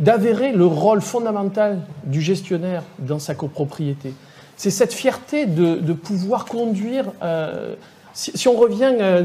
D'avérer 0.00 0.52
le 0.52 0.66
rôle 0.66 1.00
fondamental 1.00 1.80
du 2.04 2.20
gestionnaire 2.20 2.84
dans 3.00 3.18
sa 3.18 3.34
copropriété. 3.34 4.14
C'est 4.56 4.70
cette 4.70 4.92
fierté 4.92 5.46
de, 5.46 5.92
pouvoir 5.92 6.44
conduire. 6.44 7.06
Euh, 7.22 7.74
si, 8.12 8.48
on 8.48 8.56
revient, 8.56 8.92
euh, 9.00 9.24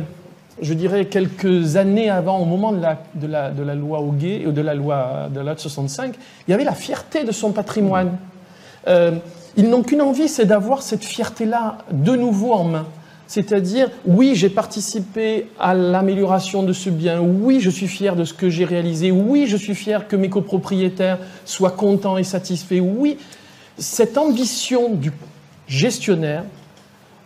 je 0.61 0.73
dirais, 0.73 1.05
quelques 1.05 1.75
années 1.75 2.09
avant, 2.09 2.39
au 2.39 2.45
moment 2.45 2.71
de 2.71 3.27
la, 3.27 3.75
loi 3.75 3.99
Auguet, 3.99 4.45
ou 4.45 4.51
de 4.51 4.61
la 4.61 4.73
loi 4.73 5.29
de 5.33 5.39
la 5.39 5.57
65, 5.57 6.15
il 6.47 6.51
y 6.51 6.53
avait 6.53 6.63
la 6.63 6.73
fierté 6.73 7.23
de 7.23 7.31
son 7.31 7.51
patrimoine. 7.51 8.17
Euh, 8.87 9.11
ils 9.55 9.69
n'ont 9.69 9.83
qu'une 9.83 10.01
envie, 10.01 10.27
c'est 10.27 10.45
d'avoir 10.45 10.81
cette 10.81 11.03
fierté-là 11.03 11.79
de 11.91 12.15
nouveau 12.15 12.53
en 12.53 12.63
main. 12.63 12.85
C'est-à-dire, 13.33 13.89
oui, 14.05 14.33
j'ai 14.35 14.49
participé 14.49 15.47
à 15.59 15.73
l'amélioration 15.73 16.61
de 16.61 16.71
ce 16.71 16.91
bien, 16.91 17.19
oui, 17.19 17.61
je 17.61 17.71
suis 17.71 17.87
fier 17.87 18.15
de 18.15 18.25
ce 18.25 18.33
que 18.35 18.47
j'ai 18.47 18.63
réalisé, 18.63 19.09
oui, 19.09 19.47
je 19.47 19.57
suis 19.57 19.73
fier 19.73 20.07
que 20.07 20.15
mes 20.15 20.29
copropriétaires 20.29 21.17
soient 21.43 21.71
contents 21.71 22.19
et 22.19 22.23
satisfaits, 22.23 22.79
oui. 22.79 23.17
Cette 23.79 24.19
ambition 24.19 24.93
du 24.93 25.11
gestionnaire 25.67 26.43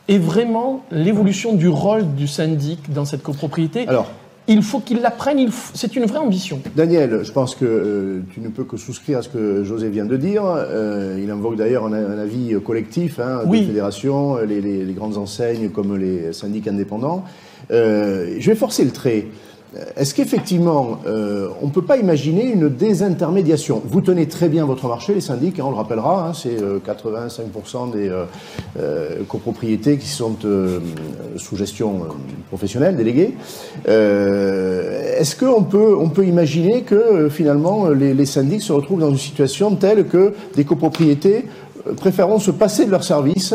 est 0.08 0.17
vraiment 0.17 0.86
l'évolution 0.91 1.52
du 1.52 1.67
rôle 1.67 2.15
du 2.15 2.30
syndic 2.30 2.89
dans 2.93 3.04
cette 3.04 3.22
copropriété. 3.22 3.86
Alors, 3.89 4.10
il 4.48 4.64
faut 4.64 4.80
qu'il 4.80 5.02
l'apprenne, 5.02 5.50
c'est 5.74 5.96
une 5.96 6.06
vraie 6.06 6.20
ambition. 6.20 6.62
Daniel, 6.76 7.24
je 7.24 7.32
pense 7.32 7.56
que 7.56 7.66
euh, 7.66 8.20
tu 8.34 8.40
ne 8.40 8.50
peux 8.50 8.64
que 8.64 8.78
souscrire 8.78 9.20
à 9.20 9.22
ce 9.22 9.30
que 9.30 9.64
José 9.64 9.90
vient 9.90 10.06
de 10.06 10.18
dire. 10.18 10.44
Euh, 10.46 11.20
il 11.22 11.30
invoque 11.30 11.58
d'ailleurs 11.58 11.86
un, 11.86 11.94
avis 11.94 12.56
collectif 12.66 13.20
hein, 13.20 13.42
des 13.46 13.64
fédérations, 13.64 14.38
les, 14.38 14.62
les, 14.62 14.94
grandes 14.94 15.18
enseignes 15.18 15.70
comme 15.70 15.98
les 15.98 16.34
syndics 16.34 16.68
indépendants. 16.68 17.26
Euh, 17.72 18.36
je 18.40 18.50
vais 18.50 18.56
forcer 18.56 18.84
le 18.84 18.92
trait. 18.92 19.28
Est-ce 19.95 20.13
qu'effectivement, 20.13 20.99
euh, 21.06 21.49
on 21.62 21.67
ne 21.67 21.71
peut 21.71 21.82
pas 21.82 21.97
imaginer 21.97 22.45
une 22.45 22.69
désintermédiation? 22.69 23.82
Vous 23.86 24.01
tenez 24.01 24.27
très 24.27 24.47
bien 24.47 24.65
votre 24.65 24.88
marché, 24.88 25.13
les 25.13 25.21
syndics, 25.21 25.60
hein, 25.60 25.63
on 25.67 25.71
le 25.71 25.75
rappellera, 25.75 26.30
hein, 26.30 26.34
c'est 26.34 26.58
85% 26.58 27.91
des 27.91 28.12
copropriétés 29.27 29.97
qui 29.97 30.08
sont 30.08 30.36
sous 31.36 31.56
gestion 31.58 32.08
professionnelle, 32.47 32.95
déléguée. 32.95 33.36
Est-ce 33.86 35.36
qu'on 35.36 35.63
peut, 35.63 35.95
on 35.97 36.10
peut 36.10 36.25
imaginer 36.25 36.84
que 36.84 37.27
finalement 37.30 37.89
les, 37.89 38.13
les 38.13 38.25
syndics 38.25 38.62
se 38.62 38.73
retrouvent 38.73 39.01
dans 39.01 39.10
une 39.10 39.17
situation 39.17 39.75
telle 39.75 40.08
que 40.08 40.34
des 40.56 40.63
copropriétés 40.63 41.45
préféreront 41.95 42.39
se 42.39 42.51
passer 42.51 42.86
de 42.86 42.91
leurs 42.91 43.03
services 43.03 43.53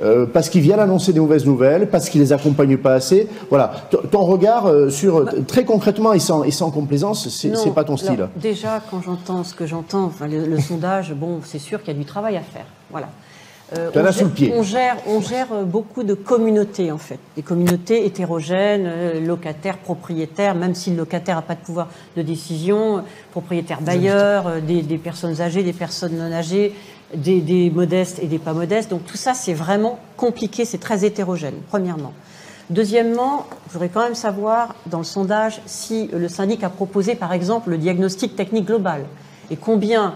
euh, 0.00 0.24
parce 0.24 0.48
qu'ils 0.48 0.62
viennent 0.62 0.80
annoncer 0.80 1.12
des 1.12 1.20
mauvaises 1.20 1.44
nouvelles, 1.44 1.88
parce 1.88 2.08
qu'ils 2.08 2.22
les 2.22 2.32
accompagnent 2.32 2.78
pas 2.78 2.94
assez. 2.94 3.28
Voilà. 3.50 3.72
ton 4.10 4.22
regard 4.24 4.66
euh, 4.66 4.88
sur 4.88 5.24
bah, 5.24 5.32
très 5.46 5.64
concrètement 5.64 6.14
et 6.14 6.18
sans, 6.18 6.44
et 6.44 6.50
sans 6.50 6.70
complaisance, 6.70 7.28
c'est 7.28 7.74
pas 7.74 7.84
ton 7.84 7.96
style. 7.96 8.28
déjà, 8.36 8.80
quand 8.90 9.02
j'entends 9.02 9.44
ce 9.44 9.54
que 9.54 9.66
j'entends, 9.66 10.04
enfin, 10.04 10.28
le, 10.28 10.58
sondage, 10.60 11.12
bon, 11.12 11.40
c'est 11.44 11.58
sûr 11.58 11.80
qu'il 11.80 11.92
y 11.92 11.96
a 11.96 11.98
du 11.98 12.06
travail 12.06 12.36
à 12.36 12.40
faire. 12.40 12.64
Voilà. 12.90 13.08
Euh, 13.76 13.90
on, 13.94 14.10
gère, 14.10 14.28
pied. 14.30 14.52
on, 14.54 14.62
gère, 14.62 14.96
on 15.06 15.20
gère 15.22 15.64
beaucoup 15.64 16.02
de 16.02 16.12
communautés 16.12 16.92
en 16.92 16.98
fait, 16.98 17.18
des 17.36 17.42
communautés 17.42 18.04
hétérogènes, 18.04 19.24
locataires, 19.24 19.78
propriétaires, 19.78 20.54
même 20.54 20.74
si 20.74 20.90
le 20.90 20.96
locataire 20.96 21.36
n'a 21.36 21.42
pas 21.42 21.54
de 21.54 21.60
pouvoir 21.60 21.88
de 22.14 22.20
décision, 22.20 23.02
propriétaires 23.30 23.80
bailleurs, 23.80 24.60
des, 24.60 24.82
des, 24.82 24.98
personnes 24.98 25.40
âgées, 25.40 25.62
des 25.62 25.72
personnes 25.72 26.18
non 26.18 26.30
âgées, 26.30 26.74
des, 27.14 27.70
modestes 27.70 28.18
et 28.20 28.26
des 28.26 28.38
pas 28.38 28.52
modestes. 28.52 28.90
Donc 28.90 29.04
tout 29.06 29.16
ça, 29.16 29.34
c'est 29.34 29.54
vraiment 29.54 29.98
compliqué, 30.16 30.64
c'est 30.64 30.78
très 30.78 31.04
hétérogène, 31.04 31.54
premièrement. 31.68 32.12
Deuxièmement, 32.70 33.46
je 33.68 33.74
voudrais 33.74 33.88
quand 33.88 34.02
même 34.02 34.14
savoir, 34.14 34.74
dans 34.86 34.98
le 34.98 35.04
sondage, 35.04 35.60
si 35.66 36.08
le 36.12 36.28
syndic 36.28 36.64
a 36.64 36.70
proposé, 36.70 37.14
par 37.14 37.32
exemple, 37.32 37.70
le 37.70 37.78
diagnostic 37.78 38.36
technique 38.36 38.66
global 38.66 39.04
et 39.50 39.56
combien 39.56 40.14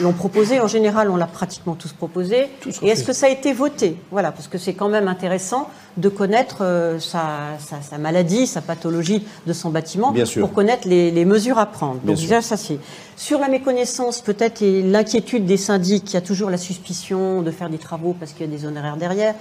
l'ont 0.00 0.12
proposé. 0.12 0.60
En 0.60 0.66
général, 0.66 1.10
on 1.10 1.16
l'a 1.16 1.26
pratiquement 1.26 1.74
tous 1.74 1.92
proposé. 1.92 2.48
et 2.82 2.88
est-ce 2.88 3.04
que 3.04 3.12
ça 3.12 3.26
a 3.26 3.28
été 3.30 3.52
voté? 3.52 3.96
Voilà, 4.10 4.32
parce 4.32 4.48
que 4.48 4.58
c'est 4.58 4.74
quand 4.74 4.88
même 4.88 5.08
intéressant 5.08 5.68
de 5.96 6.08
connaître 6.08 6.58
euh, 6.60 6.98
sa, 6.98 7.98
maladie, 7.98 8.46
sa 8.46 8.60
pathologie 8.60 9.24
de 9.46 9.52
son 9.52 9.70
bâtiment, 9.70 10.14
pour 10.38 10.52
connaître 10.52 10.86
les, 10.88 11.24
mesures 11.24 11.58
à 11.58 11.66
prendre. 11.66 12.00
Donc 12.04 12.16
déjà, 12.16 12.42
ça 12.42 12.56
c'est. 12.56 12.78
Sur 13.16 13.40
la 13.40 13.48
méconnaissance, 13.48 14.20
peut-être, 14.20 14.60
et 14.60 14.82
l'inquiétude 14.82 15.46
des 15.46 15.56
syndics, 15.56 16.10
il 16.10 16.14
y 16.14 16.18
a 16.18 16.20
toujours 16.20 16.50
la 16.50 16.58
suspicion 16.58 17.40
de 17.40 17.50
faire 17.50 17.70
des 17.70 17.78
travaux 17.78 18.14
parce 18.18 18.32
qu'il 18.32 18.42
y 18.42 18.48
a 18.48 18.52
des 18.54 18.66
honoraires 18.66 18.98
derrière 18.98 19.34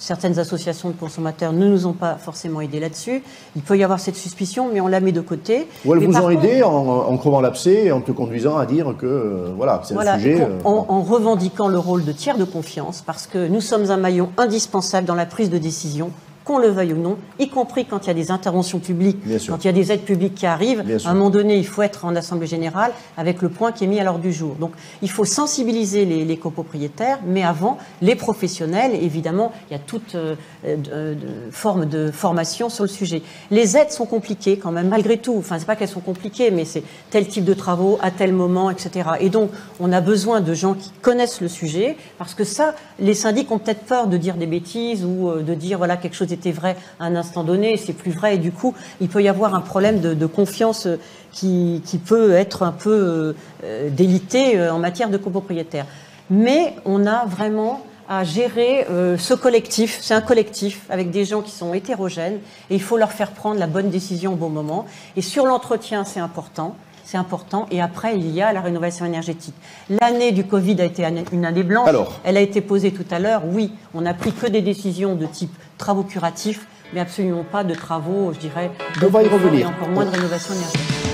certaines 0.00 0.38
associations 0.38 0.88
de 0.88 0.94
consommateurs 0.94 1.52
ne 1.52 1.68
nous 1.68 1.86
ont 1.86 1.92
pas 1.92 2.16
forcément 2.16 2.60
aidés 2.60 2.80
là-dessus. 2.80 3.22
Il 3.54 3.62
peut 3.62 3.78
y 3.78 3.84
avoir 3.84 4.00
cette 4.00 4.16
suspicion, 4.16 4.70
mais 4.72 4.80
on 4.80 4.88
la 4.88 4.98
met 4.98 5.12
de 5.12 5.20
côté. 5.20 5.68
Ou 5.84 5.94
elles 5.94 6.04
vous 6.04 6.16
ont 6.16 6.30
aidé 6.30 6.64
en, 6.64 6.70
en 6.70 7.16
crevant 7.18 7.40
l'abcès 7.40 7.84
et 7.84 7.92
en 7.92 8.00
te 8.00 8.10
conduisant 8.10 8.56
à 8.56 8.66
dire 8.66 8.96
que 8.98 9.06
euh, 9.06 9.52
voilà, 9.56 9.82
c'est 9.84 9.96
un 9.96 10.18
sujet. 10.18 10.40
Euh, 10.40 10.58
en, 10.64 11.02
revendiquant 11.02 11.68
le 11.68 11.78
rôle 11.78 12.04
de 12.04 12.12
tiers 12.12 12.38
de 12.38 12.44
confiance, 12.44 13.02
parce 13.04 13.26
que 13.26 13.46
nous 13.46 13.60
sommes 13.60 13.90
un 13.90 13.96
maillon 13.96 14.30
indispensable 14.38 15.06
dans 15.06 15.14
la 15.14 15.26
prise 15.26 15.50
de 15.50 15.58
décision 15.58 16.10
qu'on 16.50 16.58
le 16.58 16.68
veuille 16.68 16.94
ou 16.94 16.96
non, 16.96 17.16
y 17.38 17.48
compris 17.48 17.84
quand 17.84 18.04
il 18.04 18.06
y 18.08 18.10
a 18.10 18.14
des 18.14 18.32
interventions 18.32 18.80
publiques, 18.80 19.18
quand 19.48 19.62
il 19.62 19.66
y 19.68 19.70
a 19.70 19.72
des 19.72 19.92
aides 19.92 20.02
publiques 20.02 20.34
qui 20.34 20.46
arrivent. 20.46 20.84
à 21.04 21.08
un 21.08 21.14
moment 21.14 21.30
donné, 21.30 21.56
il 21.56 21.66
faut 21.66 21.82
être 21.82 22.04
en 22.04 22.16
Assemblée 22.16 22.48
générale 22.48 22.90
avec 23.16 23.40
le 23.40 23.50
point 23.50 23.70
qui 23.70 23.84
est 23.84 23.86
mis 23.86 24.00
à 24.00 24.04
l'ordre 24.04 24.18
du 24.18 24.32
jour. 24.32 24.56
Donc, 24.56 24.72
il 25.00 25.10
faut 25.10 25.24
sensibiliser 25.24 26.04
les, 26.04 26.36
copropriétaires, 26.36 27.20
mais 27.24 27.44
avant, 27.44 27.78
les 28.02 28.16
professionnels. 28.16 28.96
Évidemment, 29.00 29.52
il 29.68 29.74
y 29.74 29.76
a 29.76 29.78
toute 29.78 30.16
euh, 30.16 31.14
forme 31.52 31.86
de 31.86 32.10
formation 32.10 32.68
sur 32.68 32.82
le 32.82 32.88
sujet. 32.88 33.22
Les 33.52 33.76
aides 33.76 33.92
sont 33.92 34.06
compliquées 34.06 34.56
quand 34.56 34.72
même, 34.72 34.88
malgré 34.88 35.18
tout. 35.18 35.36
Enfin, 35.38 35.56
c'est 35.60 35.66
pas 35.66 35.76
qu'elles 35.76 35.88
sont 35.88 36.00
compliquées, 36.00 36.50
mais 36.50 36.64
c'est 36.64 36.82
tel 37.10 37.28
type 37.28 37.44
de 37.44 37.54
travaux 37.54 37.98
à 38.02 38.10
tel 38.10 38.32
moment, 38.32 38.70
etc. 38.70 39.10
Et 39.20 39.28
donc, 39.28 39.50
on 39.78 39.92
a 39.92 40.00
besoin 40.00 40.40
de 40.40 40.52
gens 40.54 40.74
qui 40.74 40.90
connaissent 41.00 41.40
le 41.40 41.48
sujet, 41.48 41.96
parce 42.18 42.34
que 42.34 42.42
ça, 42.42 42.74
les 42.98 43.14
syndics 43.14 43.52
ont 43.52 43.58
peut-être 43.58 43.84
peur 43.84 44.08
de 44.08 44.16
dire 44.16 44.34
des 44.34 44.46
bêtises 44.46 45.04
ou 45.04 45.28
euh, 45.28 45.42
de 45.42 45.54
dire 45.54 45.78
voilà 45.78 45.96
quelque 45.96 46.16
chose 46.16 46.32
était 46.40 46.52
vrai 46.52 46.76
à 46.98 47.04
un 47.04 47.16
instant 47.16 47.44
donné, 47.44 47.76
c'est 47.76 47.92
plus 47.92 48.10
vrai, 48.10 48.36
et 48.36 48.38
du 48.38 48.50
coup, 48.50 48.74
il 49.00 49.08
peut 49.08 49.22
y 49.22 49.28
avoir 49.28 49.54
un 49.54 49.60
problème 49.60 50.00
de, 50.00 50.26
confiance 50.26 50.86
euh, 50.86 50.96
qui, 51.32 51.82
peut 52.04 52.32
être 52.32 52.62
un 52.62 52.72
peu 52.72 52.90
euh, 52.90 53.32
euh, 53.64 53.90
délité 53.90 54.60
en 54.68 54.78
matière 54.78 55.10
de 55.10 55.16
copropriétaire. 55.16 55.86
Mais 56.30 56.74
on 56.84 57.06
a 57.06 57.26
vraiment 57.26 57.82
à 58.08 58.24
gérer 58.24 58.86
ce 59.18 59.34
collectif. 59.34 60.00
C'est 60.02 60.14
un 60.14 60.20
collectif 60.20 60.84
avec 60.90 61.10
des 61.10 61.24
gens 61.24 61.42
qui 61.42 61.52
sont 61.52 61.74
hétérogènes 61.74 62.38
et 62.68 62.74
il 62.74 62.82
faut 62.82 62.96
leur 62.96 63.12
faire 63.12 63.30
prendre 63.30 63.60
la 63.60 63.68
bonne 63.68 63.88
décision 63.88 64.32
au 64.32 64.36
bon 64.36 64.48
moment. 64.48 64.86
Et 65.16 65.22
sur 65.22 65.46
l'entretien, 65.46 66.02
c'est 66.04 66.18
important 66.18 66.74
c'est 67.10 67.18
important. 67.18 67.66
Et 67.72 67.80
après, 67.80 68.16
il 68.16 68.30
y 68.30 68.40
a 68.40 68.52
la 68.52 68.60
rénovation 68.60 69.04
énergétique. 69.04 69.54
L'année 70.00 70.30
du 70.30 70.44
Covid 70.44 70.80
a 70.80 70.84
été 70.84 71.04
une 71.32 71.44
année 71.44 71.64
blanche. 71.64 71.88
Alors. 71.88 72.20
Elle 72.22 72.36
a 72.36 72.40
été 72.40 72.60
posée 72.60 72.92
tout 72.92 73.04
à 73.10 73.18
l'heure. 73.18 73.42
Oui, 73.46 73.72
on 73.94 74.02
n'a 74.02 74.14
pris 74.14 74.32
que 74.32 74.46
des 74.46 74.62
décisions 74.62 75.16
de 75.16 75.26
type 75.26 75.52
travaux 75.80 76.04
curatifs, 76.04 76.66
mais 76.92 77.00
absolument 77.00 77.42
pas 77.42 77.64
de 77.64 77.74
travaux, 77.74 78.32
je 78.32 78.38
dirais, 78.38 78.70
de 79.00 79.06
on 79.06 79.10
va 79.10 79.22
y 79.22 79.28
revenir. 79.28 79.60
et 79.60 79.64
encore 79.66 79.88
moins 79.88 80.04
de 80.04 80.10
rénovation 80.10 80.54
énergétique. 80.54 81.09